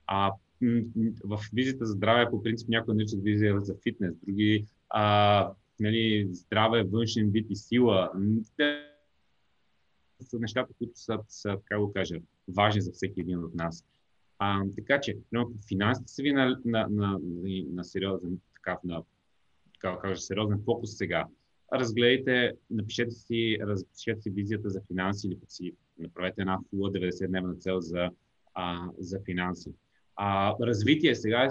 А 0.07 0.31
в 1.23 1.39
визията 1.53 1.85
за 1.85 1.93
здраве, 1.93 2.29
по 2.29 2.43
принцип, 2.43 2.69
някои 2.69 2.95
наричат 2.95 3.23
визия 3.23 3.61
за 3.61 3.75
фитнес, 3.83 4.15
други 4.23 4.65
а, 4.89 5.51
нали, 5.79 6.27
здраве, 6.31 6.83
външен 6.83 7.29
вид 7.31 7.47
и 7.49 7.55
сила 7.55 8.11
са 10.21 10.39
нещата, 10.39 10.73
които 10.77 10.99
са, 10.99 11.19
са 11.27 11.57
така 11.57 11.79
го 11.79 11.93
кажа, 11.93 12.15
важни 12.47 12.81
за 12.81 12.91
всеки 12.91 13.21
един 13.21 13.43
от 13.43 13.55
нас. 13.55 13.85
А, 14.39 14.63
така 14.75 15.01
че, 15.01 15.17
финансите 15.67 16.11
са 16.11 16.21
ви 16.21 16.31
на, 16.31 16.59
на, 16.65 16.87
на, 16.89 17.19
на, 17.21 17.63
на 17.73 17.83
сериозен, 17.83 18.39
така, 18.53 18.79
на, 18.83 19.03
така 19.73 19.97
кажа, 19.99 20.21
сериозен 20.21 20.61
фокус 20.65 20.97
сега. 20.97 21.25
Разгледайте, 21.73 22.53
напишете 22.69 23.11
си, 23.11 23.57
разпишете 23.61 24.21
си 24.21 24.29
визията 24.29 24.69
за 24.69 24.81
финанси 24.87 25.27
или 25.27 25.37
си 25.47 25.73
направете 25.99 26.41
една 26.41 26.59
фула 26.69 26.91
90-дневна 26.91 27.59
цел 27.59 27.79
за, 27.79 28.09
а, 28.53 28.87
за 28.97 29.19
финанси. 29.25 29.73
А, 30.15 30.55
развитие 30.61 31.15
сега 31.15 31.43
е 31.43 31.49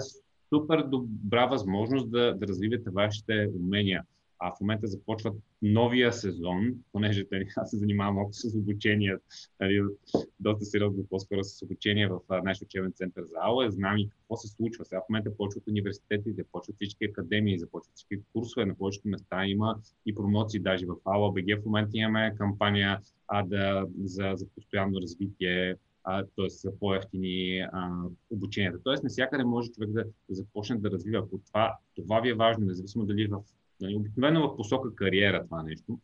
супер 0.53 0.83
добра 0.83 1.45
възможност 1.45 2.11
да, 2.11 2.33
да 2.33 2.47
развивате 2.47 2.89
вашите 2.89 3.49
умения 3.55 4.03
а 4.39 4.55
в 4.55 4.59
момента 4.61 4.87
започва 4.87 5.33
новия 5.61 6.13
сезон, 6.13 6.73
понеже 6.91 7.27
тъй, 7.29 7.45
аз 7.57 7.69
се 7.69 7.77
занимавам 7.77 8.15
малко 8.15 8.33
с 8.33 8.55
обучение, 8.55 9.17
нали, 9.59 9.81
доста 10.39 10.65
сериозно 10.65 11.05
по-скоро 11.09 11.43
с 11.43 11.61
обучение 11.61 12.07
в 12.07 12.19
нашия 12.43 12.65
учебен 12.65 12.91
център 12.91 13.23
за 13.23 13.35
АЛА, 13.41 13.71
знам 13.71 13.97
и 13.97 14.09
какво 14.09 14.35
се 14.35 14.47
случва. 14.47 14.85
Сега 14.85 15.01
в 15.01 15.09
момента 15.09 15.37
почват 15.37 15.67
университетите, 15.67 16.43
почват 16.51 16.75
всички 16.75 17.05
академии, 17.05 17.59
започват 17.59 17.95
всички 17.95 18.23
курсове, 18.33 18.65
на 18.65 18.75
повечето 18.75 19.07
места 19.07 19.45
има 19.45 19.79
и 20.05 20.15
промоции, 20.15 20.59
даже 20.59 20.85
в 20.85 20.95
АЛА 21.05 21.31
БГ 21.31 21.61
в 21.61 21.65
момента 21.65 21.91
имаме 21.93 22.35
кампания 22.37 22.99
а, 23.27 23.43
да, 23.43 23.85
за, 24.03 24.33
за 24.35 24.47
постоянно 24.55 25.01
развитие, 25.01 25.75
т.е. 26.03 26.49
за 26.49 26.79
по-ефтини 26.79 27.65
обученията. 28.29 28.79
Тоест, 28.83 29.03
навсякъде 29.03 29.43
може 29.43 29.71
човек 29.71 29.89
да, 29.89 30.03
да 30.03 30.35
започне 30.35 30.77
да 30.77 30.91
развива. 30.91 31.23
Ако 31.23 31.39
това, 31.47 31.77
това 31.95 32.19
ви 32.19 32.29
е 32.29 32.33
важно, 32.33 32.65
независимо 32.65 33.05
дали 33.05 33.27
в 33.27 33.41
Нали, 33.81 33.95
обикновено 33.95 34.47
в 34.47 34.55
посока 34.55 34.95
кариера 34.95 35.43
това 35.43 35.63
нещо, 35.63 35.99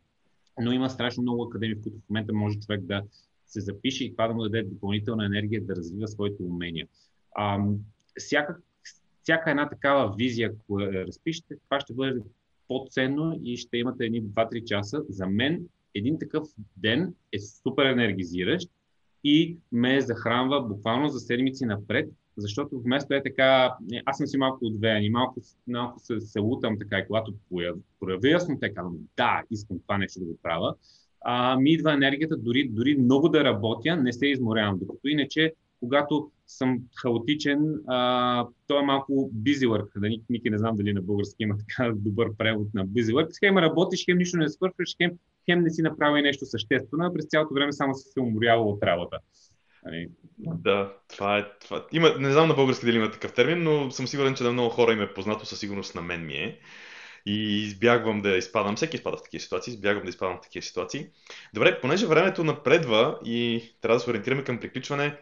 но 0.60 0.72
има 0.72 0.90
страшно 0.90 1.22
много 1.22 1.42
академии, 1.42 1.74
в 1.74 1.82
които 1.82 1.98
в 1.98 2.08
момента 2.10 2.32
може 2.32 2.58
човек 2.58 2.80
да 2.80 3.02
се 3.46 3.60
запише 3.60 4.04
и 4.04 4.12
това 4.12 4.28
да 4.28 4.34
му 4.34 4.42
даде 4.42 4.62
допълнителна 4.62 5.26
енергия 5.26 5.64
да 5.64 5.76
развива 5.76 6.08
своите 6.08 6.42
умения. 6.42 6.88
А, 7.34 7.64
всяка, 8.18 8.56
всяка 9.22 9.50
една 9.50 9.68
такава 9.68 10.14
визия, 10.16 10.52
ако 10.54 10.80
разпишете, 10.80 11.54
това 11.64 11.80
ще 11.80 11.94
бъде 11.94 12.20
по-ценно 12.68 13.40
и 13.44 13.56
ще 13.56 13.76
имате 13.76 14.04
едни 14.04 14.22
2-3 14.22 14.64
часа. 14.64 15.02
За 15.08 15.26
мен 15.26 15.68
един 15.94 16.18
такъв 16.18 16.48
ден 16.76 17.14
е 17.32 17.38
супер 17.38 17.84
енергизиращ 17.84 18.70
и 19.24 19.58
ме 19.72 20.00
захранва 20.00 20.62
буквално 20.62 21.08
за 21.08 21.20
седмици 21.20 21.64
напред 21.64 22.08
защото 22.36 22.80
вместо 22.80 23.14
е 23.14 23.22
така, 23.22 23.74
аз 24.04 24.16
съм 24.16 24.26
си 24.26 24.38
малко 24.38 24.58
отвеян 24.62 25.02
и 25.02 25.10
малко, 25.10 25.40
малко 25.66 26.00
се, 26.00 26.20
се 26.20 26.40
лутам 26.40 26.78
така 26.78 26.98
и 26.98 27.06
когато 27.06 27.34
проявя 28.00 28.28
яснота, 28.28 28.74
казвам, 28.74 28.96
да, 29.16 29.42
искам 29.50 29.78
това 29.78 29.98
нещо 29.98 30.20
да 30.20 30.24
го 30.24 30.38
правя, 30.42 30.74
а, 31.28 31.56
ми 31.56 31.70
идва 31.70 31.92
енергията, 31.92 32.36
дори, 32.36 32.68
дори 32.68 32.96
много 32.98 33.28
да 33.28 33.44
работя, 33.44 33.96
не 33.96 34.12
се 34.12 34.26
изморявам. 34.26 34.78
Докато 34.78 35.08
иначе, 35.08 35.52
когато 35.80 36.30
съм 36.46 36.78
хаотичен, 36.94 37.74
а, 37.86 38.46
то 38.66 38.78
е 38.80 38.82
малко 38.82 39.30
work. 39.44 40.00
Да, 40.00 40.08
Ники 40.30 40.50
не 40.50 40.58
знам 40.58 40.76
дали 40.76 40.92
на 40.92 41.02
български 41.02 41.42
има 41.42 41.54
така 41.58 41.92
добър 41.96 42.36
превод 42.38 42.74
на 42.74 42.86
work. 42.86 43.38
Хем 43.38 43.58
работиш, 43.58 44.04
хем 44.04 44.18
нищо 44.18 44.36
не 44.36 44.48
свършваш, 44.48 44.96
хем, 44.96 45.10
хем 45.50 45.62
не 45.62 45.70
си 45.70 45.82
направи 45.82 46.22
нещо 46.22 46.46
съществено, 46.46 47.04
а 47.04 47.12
през 47.12 47.26
цялото 47.26 47.54
време 47.54 47.72
само 47.72 47.94
си 47.94 48.08
се 48.08 48.20
уморява 48.20 48.64
от 48.64 48.82
работа. 48.82 49.18
Нали? 49.86 50.08
Да, 50.38 50.92
това 51.08 51.38
е. 51.38 51.44
Това... 51.60 51.86
Има, 51.92 52.14
не 52.18 52.32
знам 52.32 52.48
на 52.48 52.54
български 52.54 52.86
дали 52.86 52.96
има 52.96 53.10
такъв 53.10 53.32
термин, 53.32 53.62
но 53.62 53.90
съм 53.90 54.06
сигурен, 54.06 54.34
че 54.34 54.44
на 54.44 54.52
много 54.52 54.70
хора 54.70 54.92
им 54.92 55.02
е 55.02 55.14
познато, 55.14 55.46
със 55.46 55.60
сигурност 55.60 55.94
на 55.94 56.02
мен 56.02 56.26
ми 56.26 56.34
е. 56.34 56.58
И 57.26 57.62
избягвам 57.62 58.22
да 58.22 58.36
изпадам, 58.36 58.76
всеки 58.76 58.96
изпада 58.96 59.16
в 59.16 59.22
такива 59.22 59.40
ситуации, 59.40 59.70
избягвам 59.70 60.04
да 60.04 60.10
изпадам 60.10 60.36
в 60.36 60.40
такива 60.40 60.62
ситуации. 60.62 61.06
Добре, 61.54 61.80
понеже 61.80 62.06
времето 62.06 62.44
напредва 62.44 63.18
и 63.24 63.64
трябва 63.80 63.96
да 63.96 64.00
се 64.00 64.10
ориентираме 64.10 64.44
към 64.44 64.60
приключване, 64.60 65.18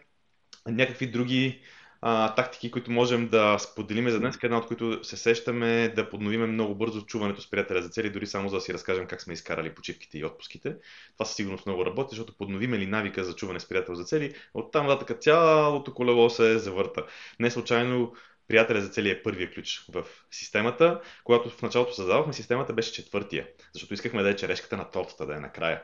някакви 0.67 1.07
други 1.07 1.61
а, 2.07 2.35
тактики, 2.35 2.71
които 2.71 2.91
можем 2.91 3.27
да 3.27 3.59
споделиме 3.59 4.11
за 4.11 4.19
днес, 4.19 4.37
една 4.43 4.57
от 4.57 4.65
които 4.65 5.03
се 5.03 5.17
сещаме 5.17 5.93
да 5.95 6.09
подновиме 6.09 6.45
много 6.45 6.75
бързо 6.75 7.05
чуването 7.05 7.41
с 7.41 7.49
приятеля 7.49 7.81
за 7.81 7.89
цели, 7.89 8.09
дори 8.09 8.27
само 8.27 8.49
за 8.49 8.55
да 8.55 8.61
си 8.61 8.73
разкажем 8.73 9.07
как 9.07 9.21
сме 9.21 9.33
изкарали 9.33 9.75
почивките 9.75 10.17
и 10.17 10.25
отпуските. 10.25 10.75
Това 11.13 11.25
със 11.25 11.35
сигурност 11.35 11.65
много 11.65 11.85
работи, 11.85 12.09
защото 12.11 12.37
подновиме 12.37 12.79
ли 12.79 12.87
навика 12.87 13.23
за 13.23 13.35
чуване 13.35 13.59
с 13.59 13.69
приятел 13.69 13.95
за 13.95 14.03
цели, 14.03 14.33
оттам 14.53 14.87
нататък 14.87 15.21
цялото 15.21 15.93
колело 15.93 16.29
се 16.29 16.57
завърта. 16.57 17.05
Не 17.39 17.51
случайно 17.51 18.13
приятеля 18.47 18.81
за 18.81 18.89
цели 18.89 19.09
е 19.09 19.23
първия 19.23 19.53
ключ 19.53 19.85
в 19.89 20.05
системата. 20.31 21.01
Когато 21.23 21.49
в 21.49 21.61
началото 21.61 21.93
създавахме 21.93 22.33
системата, 22.33 22.73
беше 22.73 22.93
четвъртия, 22.93 23.47
защото 23.73 23.93
искахме 23.93 24.23
да 24.23 24.29
е 24.29 24.35
черешката 24.35 24.77
на 24.77 24.91
тортата, 24.91 25.25
да 25.25 25.35
е 25.35 25.39
накрая. 25.39 25.83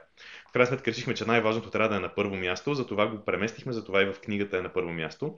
В 0.50 0.52
крайна 0.52 0.68
сметка 0.68 0.92
решихме, 0.92 1.14
че 1.14 1.26
най-важното 1.26 1.70
трябва 1.70 1.90
да 1.90 1.96
е 1.96 2.00
на 2.00 2.16
първо 2.16 2.36
място, 2.36 2.74
затова 2.74 3.08
го 3.08 3.26
преместихме, 3.26 3.74
затова 3.74 4.02
и 4.02 4.06
в 4.06 4.20
книгата 4.22 4.58
е 4.58 4.62
на 4.62 4.74
първо 4.74 4.92
място 4.92 5.36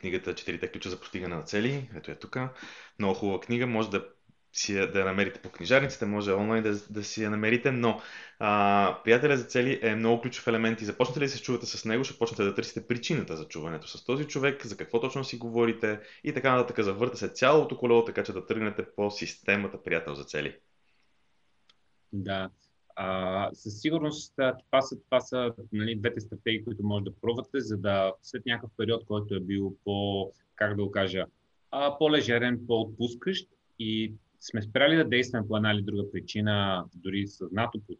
книгата 0.00 0.34
Четирите 0.34 0.72
ключа 0.72 0.90
за 0.90 1.00
постигане 1.00 1.34
на 1.34 1.42
цели. 1.42 1.90
Ето 1.96 2.10
е 2.10 2.14
тук. 2.14 2.38
Много 2.98 3.14
хубава 3.14 3.40
книга. 3.40 3.66
Може 3.66 3.90
да 3.90 4.04
си 4.52 4.76
я, 4.76 4.92
да 4.92 4.98
я 4.98 5.04
намерите 5.04 5.42
по 5.42 5.50
книжарниците, 5.50 6.06
може 6.06 6.32
онлайн 6.32 6.62
да, 6.62 6.78
да 6.90 7.04
си 7.04 7.22
я 7.22 7.30
намерите, 7.30 7.70
но 7.70 8.00
а, 8.38 9.00
приятеля 9.04 9.36
за 9.36 9.44
цели 9.44 9.78
е 9.82 9.94
много 9.94 10.22
ключов 10.22 10.46
елемент 10.46 10.80
и 10.80 10.84
започнете 10.84 11.20
ли 11.20 11.24
да 11.24 11.30
се 11.30 11.42
чувате 11.42 11.66
с 11.66 11.84
него, 11.84 12.04
ще 12.04 12.18
почнете 12.18 12.44
да 12.44 12.54
търсите 12.54 12.86
причината 12.86 13.36
за 13.36 13.48
чуването 13.48 13.88
с 13.88 14.04
този 14.04 14.24
човек, 14.24 14.66
за 14.66 14.76
какво 14.76 15.00
точно 15.00 15.24
си 15.24 15.38
говорите 15.38 16.00
и 16.24 16.34
така 16.34 16.56
нататък. 16.56 16.84
Завърта 16.84 17.16
се 17.16 17.28
цялото 17.28 17.78
колело, 17.78 18.04
така 18.04 18.24
че 18.24 18.32
да 18.32 18.46
тръгнете 18.46 18.86
по 18.96 19.10
системата 19.10 19.82
приятел 19.82 20.14
за 20.14 20.24
цели. 20.24 20.56
Да, 22.12 22.50
а, 23.00 23.50
със 23.52 23.80
сигурност 23.80 24.34
това 24.66 24.82
са, 24.82 24.96
това 25.04 25.20
са 25.20 25.52
нали, 25.72 25.96
двете 25.96 26.20
стратегии, 26.20 26.64
които 26.64 26.84
може 26.84 27.04
да 27.04 27.14
пробвате, 27.20 27.60
за 27.60 27.76
да 27.76 28.12
след 28.22 28.46
някакъв 28.46 28.70
период, 28.76 29.04
който 29.04 29.34
е 29.34 29.40
бил 29.40 29.76
по, 29.84 30.30
как 30.56 30.76
да 30.76 30.84
го 30.84 30.90
кажа, 30.90 31.24
а, 31.70 31.98
по-лежерен, 31.98 32.60
по-отпускащ 32.66 33.48
и 33.78 34.12
сме 34.40 34.62
спряли 34.62 34.96
да 34.96 35.08
действаме 35.08 35.48
по 35.48 35.56
една 35.56 35.72
или 35.72 35.82
друга 35.82 36.10
причина, 36.12 36.84
дори 36.94 37.26
съзнато 37.26 37.80
по, 37.86 37.94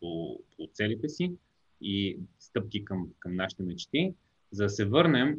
по, 0.00 0.38
по 0.56 0.68
целите 0.72 1.08
си 1.08 1.32
и 1.80 2.18
стъпки 2.38 2.84
към, 2.84 3.08
към 3.18 3.34
нашите 3.34 3.62
мечти, 3.62 4.14
за 4.50 4.62
да 4.62 4.70
се 4.70 4.84
върнем, 4.84 5.36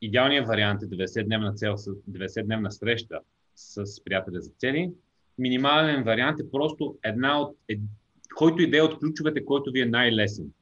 идеалният 0.00 0.46
вариант 0.46 0.82
е 0.82 0.86
90-дневна 0.86 1.54
цел, 1.54 1.76
90-дневна 2.10 2.68
среща 2.68 3.20
с 3.54 4.04
приятеля 4.04 4.40
за 4.40 4.50
цели, 4.50 4.92
минимален 5.40 6.04
вариант 6.04 6.40
е 6.40 6.50
просто 6.50 6.98
една 7.04 7.40
от, 7.40 7.56
е, 7.68 7.78
който 8.34 8.62
идея 8.62 8.84
от 8.84 8.98
ключовете, 8.98 9.44
който 9.44 9.70
ви 9.70 9.80
е 9.80 9.86
най-лесен. 9.86 10.52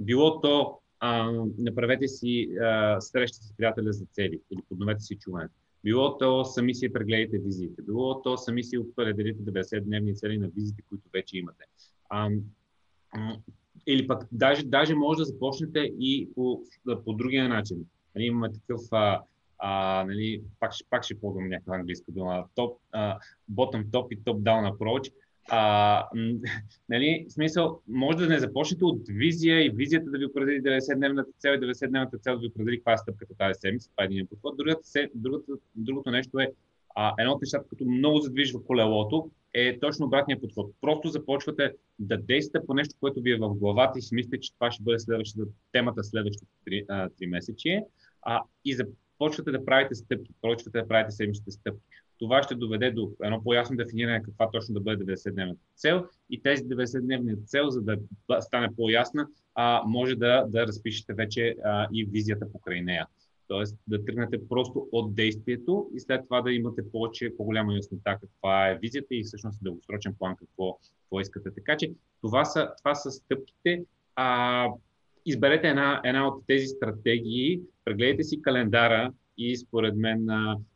Било 0.00 0.40
то 0.40 0.78
а, 1.00 1.32
направете 1.58 2.08
си 2.08 2.48
а, 2.62 3.00
среща 3.00 3.38
с 3.42 3.56
приятеля 3.56 3.92
за 3.92 4.04
цели 4.12 4.40
или 4.50 4.62
подновете 4.68 5.00
си 5.00 5.18
чуването. 5.20 5.54
Било 5.84 6.18
то 6.18 6.44
сами 6.44 6.74
си 6.74 6.92
прегледайте 6.92 7.38
визиите, 7.38 7.82
било 7.82 8.22
то 8.22 8.36
сами 8.36 8.64
си 8.64 8.78
определите 8.78 9.42
90-дневни 9.42 10.14
цели 10.14 10.38
на 10.38 10.48
визите, 10.48 10.82
които 10.88 11.04
вече 11.12 11.38
имате. 11.38 11.64
А, 12.10 12.30
или 13.86 14.06
пък 14.06 14.22
даже, 14.32 14.62
даже 14.64 14.94
може 14.94 15.18
да 15.18 15.24
започнете 15.24 15.78
и 15.78 16.28
по, 16.34 16.62
по 17.04 17.12
другия 17.12 17.48
начин. 17.48 17.86
Нали, 18.14 18.24
имаме 18.24 18.52
такъв, 18.52 18.80
а, 18.92 19.20
а, 19.60 20.04
нали, 20.08 20.42
пак, 20.60 20.72
пак 20.90 21.04
ще 21.04 21.20
ползвам 21.20 21.48
някаква 21.48 21.76
английска 21.76 22.12
дума, 22.12 22.44
топ, 22.54 22.78
а, 22.92 23.18
bottom 23.52 23.84
top 23.84 24.14
и 24.14 24.18
top 24.18 24.42
down 24.42 24.72
approach. 24.72 25.12
А, 25.48 26.08
нали, 26.88 27.26
смисъл, 27.28 27.80
може 27.88 28.18
да 28.18 28.26
не 28.26 28.38
започнете 28.38 28.84
от 28.84 29.02
визия 29.08 29.66
и 29.66 29.70
визията 29.70 30.10
да 30.10 30.18
ви 30.18 30.26
определи 30.26 30.62
90-дневната 30.62 31.38
цел 31.38 31.52
и 31.52 31.60
90-дневната 31.60 32.20
цел 32.20 32.34
да 32.34 32.40
ви 32.40 32.46
определи 32.46 32.76
каква 32.76 32.92
е 32.92 32.98
стъпката 32.98 33.34
тази 33.34 33.60
седмица. 33.60 33.90
Това 33.90 34.04
е 34.04 34.06
един 34.06 34.26
подход. 34.26 34.56
Другото, 34.56 34.80
другото, 35.14 35.58
другото 35.76 36.10
нещо 36.10 36.40
е 36.40 36.48
а, 36.94 37.14
едно 37.18 37.32
от 37.32 37.42
нещата, 37.42 37.68
като 37.68 37.84
много 37.84 38.18
задвижва 38.18 38.64
колелото, 38.64 39.30
е 39.54 39.78
точно 39.78 40.06
обратния 40.06 40.40
подход. 40.40 40.74
Просто 40.80 41.08
започвате 41.08 41.72
да 41.98 42.18
действате 42.18 42.66
по 42.66 42.74
нещо, 42.74 42.94
което 43.00 43.20
ви 43.20 43.32
е 43.32 43.38
в 43.38 43.54
главата 43.54 43.98
и 43.98 44.02
си 44.02 44.14
мислите, 44.14 44.40
че 44.40 44.54
това 44.54 44.70
ще 44.70 44.82
бъде 44.82 44.98
следващата 44.98 45.50
темата 45.72 46.04
следващото 46.04 46.52
три, 46.64 46.84
а, 46.88 47.08
три 47.18 47.26
месечие. 47.26 47.84
А, 48.22 48.42
и 48.64 48.76
започвате 49.20 49.50
да 49.50 49.64
правите 49.64 49.94
стъпки, 49.94 50.32
почвате 50.42 50.80
да 50.80 50.88
правите 50.88 51.10
седмичните 51.10 51.50
стъпки. 51.50 51.80
Това 52.18 52.42
ще 52.42 52.54
доведе 52.54 52.90
до 52.90 53.12
едно 53.22 53.42
по-ясно 53.42 53.76
дефиниране 53.76 54.22
каква 54.22 54.50
точно 54.50 54.74
да 54.74 54.80
бъде 54.80 55.04
90-дневната 55.04 55.58
цел 55.76 56.04
и 56.30 56.42
тези 56.42 56.64
90-дневни 56.64 57.44
цел, 57.46 57.70
за 57.70 57.80
да 57.82 57.96
стане 58.40 58.68
по-ясна, 58.76 59.26
а, 59.54 59.82
може 59.86 60.16
да, 60.16 60.44
да 60.48 60.66
разпишете 60.66 61.14
вече 61.14 61.56
а, 61.64 61.88
и 61.92 62.04
визията 62.04 62.52
покрай 62.52 62.80
нея. 62.82 63.06
Тоест 63.48 63.76
да 63.86 64.04
тръгнете 64.04 64.48
просто 64.48 64.88
от 64.92 65.14
действието 65.14 65.90
и 65.94 66.00
след 66.00 66.24
това 66.24 66.40
да 66.42 66.52
имате 66.52 66.90
повече, 66.92 67.36
по-голяма 67.36 67.74
яснота 67.74 68.18
каква 68.20 68.68
е 68.68 68.78
визията 68.78 69.14
и 69.14 69.22
всъщност 69.22 69.58
дългосрочен 69.62 70.14
план 70.18 70.36
какво, 70.36 70.78
какво 71.02 71.20
искате. 71.20 71.54
Така 71.54 71.76
че 71.76 71.92
това 72.20 72.44
са, 72.44 72.70
това 72.78 72.94
са 72.94 73.10
стъпките. 73.10 73.84
А, 74.16 74.66
изберете 75.30 75.68
една, 75.68 76.00
една 76.04 76.28
от 76.28 76.44
тези 76.46 76.66
стратегии, 76.66 77.60
прегледайте 77.84 78.22
си 78.22 78.42
календара 78.42 79.12
и 79.38 79.56
според 79.56 79.96
мен 79.96 80.26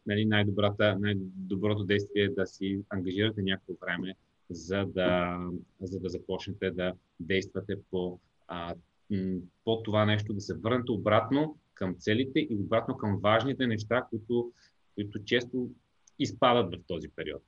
нали, 0.07 0.25
най-добрата, 0.25 0.97
най-доброто 0.99 1.85
действие 1.85 2.23
е 2.23 2.29
да 2.29 2.47
си 2.47 2.81
ангажирате 2.88 3.43
някакво 3.43 3.73
време, 3.81 4.14
за 4.51 4.85
да, 4.87 5.38
за 5.81 6.01
да 6.01 6.09
започнете 6.09 6.71
да 6.71 6.93
действате 7.21 7.77
по, 7.90 8.21
а, 8.49 8.75
по 9.64 9.83
това 9.83 10.05
нещо, 10.05 10.33
да 10.33 10.40
се 10.40 10.55
върнете 10.55 10.93
обратно 10.93 11.59
към 11.75 11.97
целите 11.99 12.40
и 12.40 12.57
обратно 12.61 12.97
към 12.97 13.21
важните 13.23 13.67
неща, 13.67 14.07
които, 14.11 14.53
които 14.95 15.25
често 15.25 15.71
изпадат 16.19 16.75
в 16.75 16.87
този 16.87 17.09
период. 17.17 17.43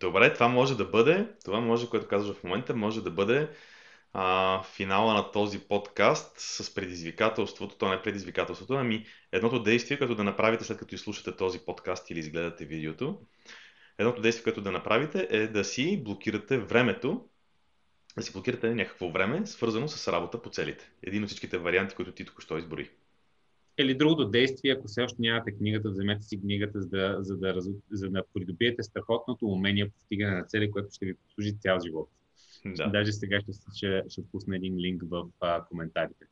Добре, 0.00 0.32
това 0.32 0.48
може 0.48 0.76
да 0.76 0.84
бъде, 0.84 1.28
това 1.44 1.60
може, 1.60 1.88
което 1.88 2.08
казваш 2.08 2.36
в 2.36 2.44
момента, 2.44 2.76
може 2.76 3.04
да 3.04 3.10
бъде 3.10 3.48
а, 4.12 4.62
финала 4.62 5.14
на 5.14 5.32
този 5.32 5.58
подкаст 5.58 6.34
с 6.38 6.74
предизвикателството, 6.74 7.78
то 7.78 7.88
не 7.88 7.94
е 7.94 8.02
предизвикателството, 8.02 8.74
ами 8.74 9.06
едното 9.32 9.62
действие, 9.62 9.98
което 9.98 10.14
да 10.14 10.24
направите 10.24 10.64
след 10.64 10.78
като 10.78 10.94
изслушате 10.94 11.36
този 11.36 11.58
подкаст 11.58 12.10
или 12.10 12.18
изгледате 12.18 12.64
видеото. 12.64 13.20
Едното 13.98 14.22
действие, 14.22 14.42
което 14.42 14.60
да 14.60 14.72
направите 14.72 15.28
е 15.30 15.46
да 15.46 15.64
си 15.64 16.02
блокирате 16.04 16.58
времето, 16.58 17.28
да 18.16 18.22
си 18.22 18.32
блокирате 18.32 18.74
някакво 18.74 19.10
време, 19.10 19.46
свързано 19.46 19.88
с 19.88 20.12
работа 20.12 20.42
по 20.42 20.50
целите. 20.50 20.90
Един 21.02 21.22
от 21.22 21.28
всичките 21.28 21.58
варианти, 21.58 21.94
които 21.94 22.12
ти 22.12 22.24
току-що 22.24 22.58
избори. 22.58 22.90
Или 23.78 23.94
другото 23.94 24.28
действие, 24.28 24.72
ако 24.72 24.88
все 24.88 25.02
още 25.02 25.16
нямате 25.22 25.52
книгата, 25.52 25.90
вземете 25.90 26.22
си 26.22 26.40
книгата, 26.40 26.80
за 26.80 26.88
да, 26.88 27.16
за 27.20 27.36
да, 27.36 27.60
за 27.90 28.10
да 28.10 28.22
придобиете 28.34 28.82
страхотното 28.82 29.46
умение 29.46 29.88
по 29.88 29.92
постигане 29.94 30.36
на 30.36 30.44
цели, 30.44 30.70
което 30.70 30.88
ще 30.94 31.06
ви 31.06 31.14
послужи 31.14 31.58
цял 31.60 31.78
живот. 31.80 32.08
Да. 32.66 32.86
Даже 32.86 33.12
сега 33.12 33.40
ще, 33.40 33.52
ще, 33.76 34.02
ще 34.08 34.22
пусна 34.32 34.56
един 34.56 34.76
линк 34.76 35.02
в 35.10 35.24
а, 35.40 35.64
коментарите. 35.64 36.24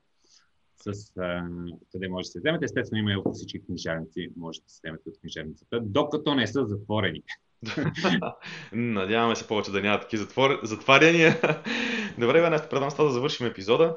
С, 0.77 1.17
а, 1.17 1.49
къде 1.93 2.09
може 2.09 2.27
да 2.27 2.31
се 2.31 2.39
вземете. 2.39 2.65
Естествено 2.65 3.01
има 3.01 3.13
и 3.13 3.17
всички 3.33 3.65
книжарници, 3.65 4.29
може 4.37 4.61
да 4.61 4.69
се 4.69 4.81
вземете 4.85 5.09
от 5.09 5.21
книжарницата, 5.21 5.81
докато 5.81 6.35
не 6.35 6.47
са 6.47 6.67
затворени. 6.67 7.23
Надяваме 8.73 9.37
се 9.37 9.49
повече 9.49 9.71
да 9.71 9.81
няма 9.81 10.01
такива 10.01 10.23
затвор... 10.23 10.61
затваряния. 10.63 11.41
Добре, 12.19 12.51
бе, 12.51 12.69
предам 12.71 12.91
това 12.91 13.05
да 13.05 13.11
завършим 13.11 13.47
епизода. 13.47 13.97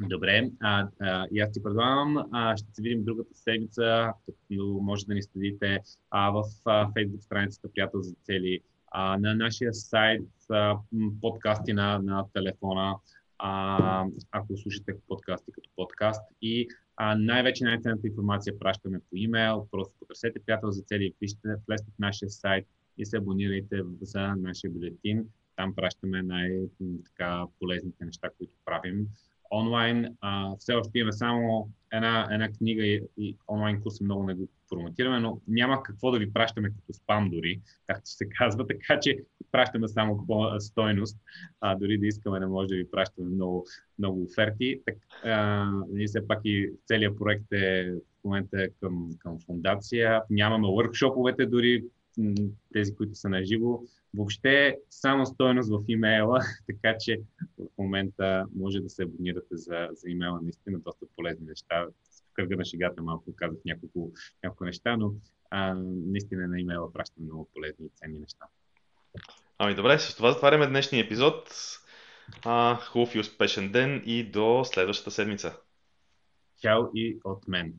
Добре, 0.00 0.50
а, 0.60 0.88
а, 1.00 1.26
и 1.32 1.40
аз 1.40 1.52
ти 1.52 1.62
предлагам, 1.62 2.16
а, 2.32 2.56
ще 2.56 2.72
се 2.72 2.82
видим 2.82 3.04
другата 3.04 3.34
седмица, 3.34 4.12
като 4.26 4.78
може 4.82 5.06
да 5.06 5.14
ни 5.14 5.22
следите 5.22 5.78
а, 6.10 6.30
в 6.30 6.42
а, 6.64 6.86
Facebook 6.86 7.20
страницата 7.20 7.68
Приятел 7.74 8.02
за 8.02 8.14
цели, 8.22 8.60
а, 8.90 9.18
на 9.18 9.34
нашия 9.34 9.74
сайт, 9.74 10.22
а, 10.52 10.78
подкасти 11.20 11.72
на, 11.72 11.98
на 11.98 12.24
телефона, 12.32 12.96
а, 13.38 14.04
ако 14.30 14.56
слушате 14.56 14.94
подкасти 15.08 15.52
като 15.52 15.70
подкаст. 15.76 16.22
И 16.42 16.68
а, 16.96 17.14
най-вече 17.18 17.64
най-ценната 17.64 18.06
информация 18.06 18.58
пращаме 18.58 19.00
по 19.10 19.16
имейл, 19.16 19.68
просто 19.70 19.94
потърсете 19.98 20.40
приятел 20.46 20.70
за 20.70 20.82
цели, 20.82 21.14
пишете, 21.20 21.48
влезте 21.68 21.90
в 21.90 21.98
нашия 21.98 22.30
сайт 22.30 22.66
и 22.98 23.06
се 23.06 23.16
абонирайте 23.16 23.82
за 24.00 24.34
нашия 24.36 24.70
бюлетин. 24.70 25.24
Там 25.56 25.74
пращаме 25.74 26.22
най-полезните 26.22 28.04
неща, 28.04 28.28
които 28.38 28.52
правим 28.64 29.06
онлайн. 29.52 30.16
А, 30.20 30.56
все 30.58 30.72
още 30.72 30.98
имаме 30.98 31.12
само 31.12 31.68
една, 31.92 32.28
една 32.30 32.48
книга 32.48 32.86
и, 32.86 33.02
и 33.18 33.36
онлайн 33.48 33.82
курса 33.82 34.04
много 34.04 34.24
не 34.24 34.34
го 34.34 34.48
промотираме, 34.70 35.20
но 35.20 35.40
няма 35.48 35.82
какво 35.82 36.10
да 36.10 36.18
ви 36.18 36.32
пращаме 36.32 36.70
като 36.70 36.92
спам 36.92 37.30
дори, 37.30 37.60
както 37.86 38.10
се 38.10 38.28
казва, 38.28 38.66
така 38.68 39.00
че 39.00 39.18
пращаме 39.52 39.88
само 39.88 40.26
стойност, 40.58 41.18
а, 41.60 41.74
дори 41.74 41.98
да 41.98 42.06
искаме 42.06 42.40
не 42.40 42.46
може 42.46 42.68
да 42.68 42.76
ви 42.76 42.90
пращаме 42.90 43.30
много, 43.30 43.66
много 43.98 44.22
оферти. 44.22 44.80
Так, 44.86 44.96
а, 45.24 45.66
ние 45.88 46.06
все 46.06 46.26
пак 46.26 46.40
и 46.44 46.70
целият 46.86 47.18
проект 47.18 47.52
е 47.52 47.92
в 47.92 48.24
момента 48.24 48.68
към, 48.80 49.10
към 49.18 49.38
фундация. 49.46 50.22
Нямаме 50.30 50.68
въркшоповете 50.76 51.46
дори, 51.46 51.84
тези, 52.72 52.94
които 52.94 53.14
са 53.14 53.28
на 53.28 53.44
живо. 53.44 53.82
Въобще 54.14 54.78
само 54.90 55.26
стойност 55.26 55.70
в 55.70 55.84
имейла, 55.88 56.40
така 56.66 56.96
че 57.00 57.20
в 57.58 57.78
момента 57.78 58.46
може 58.54 58.80
да 58.80 58.90
се 58.90 59.02
абонирате 59.02 59.56
за, 59.56 59.88
за 59.92 60.10
имейла. 60.10 60.40
Наистина 60.42 60.78
доста 60.78 61.06
полезни 61.16 61.46
неща. 61.46 61.84
В 61.84 62.34
кръга 62.34 62.56
на 62.56 62.64
шегата 62.64 63.02
малко 63.02 63.36
казах 63.36 63.58
няколко, 63.64 64.12
няколко 64.44 64.64
неща, 64.64 64.96
но 64.96 65.14
а, 65.50 65.74
наистина 65.84 66.48
на 66.48 66.60
имейла 66.60 66.92
пращам 66.92 67.24
много 67.24 67.48
полезни 67.54 67.86
и 67.86 67.90
ценни 67.94 68.18
неща. 68.18 68.46
Ами 69.58 69.74
добре, 69.74 69.98
с 69.98 70.16
това 70.16 70.32
затваряме 70.32 70.66
днешния 70.66 71.04
епизод. 71.04 71.50
А, 72.44 72.76
хубав 72.76 73.14
и 73.14 73.18
успешен 73.18 73.72
ден 73.72 74.02
и 74.06 74.30
до 74.30 74.64
следващата 74.64 75.10
седмица. 75.10 75.56
Чао 76.60 76.82
и 76.94 77.18
от 77.24 77.48
мен. 77.48 77.74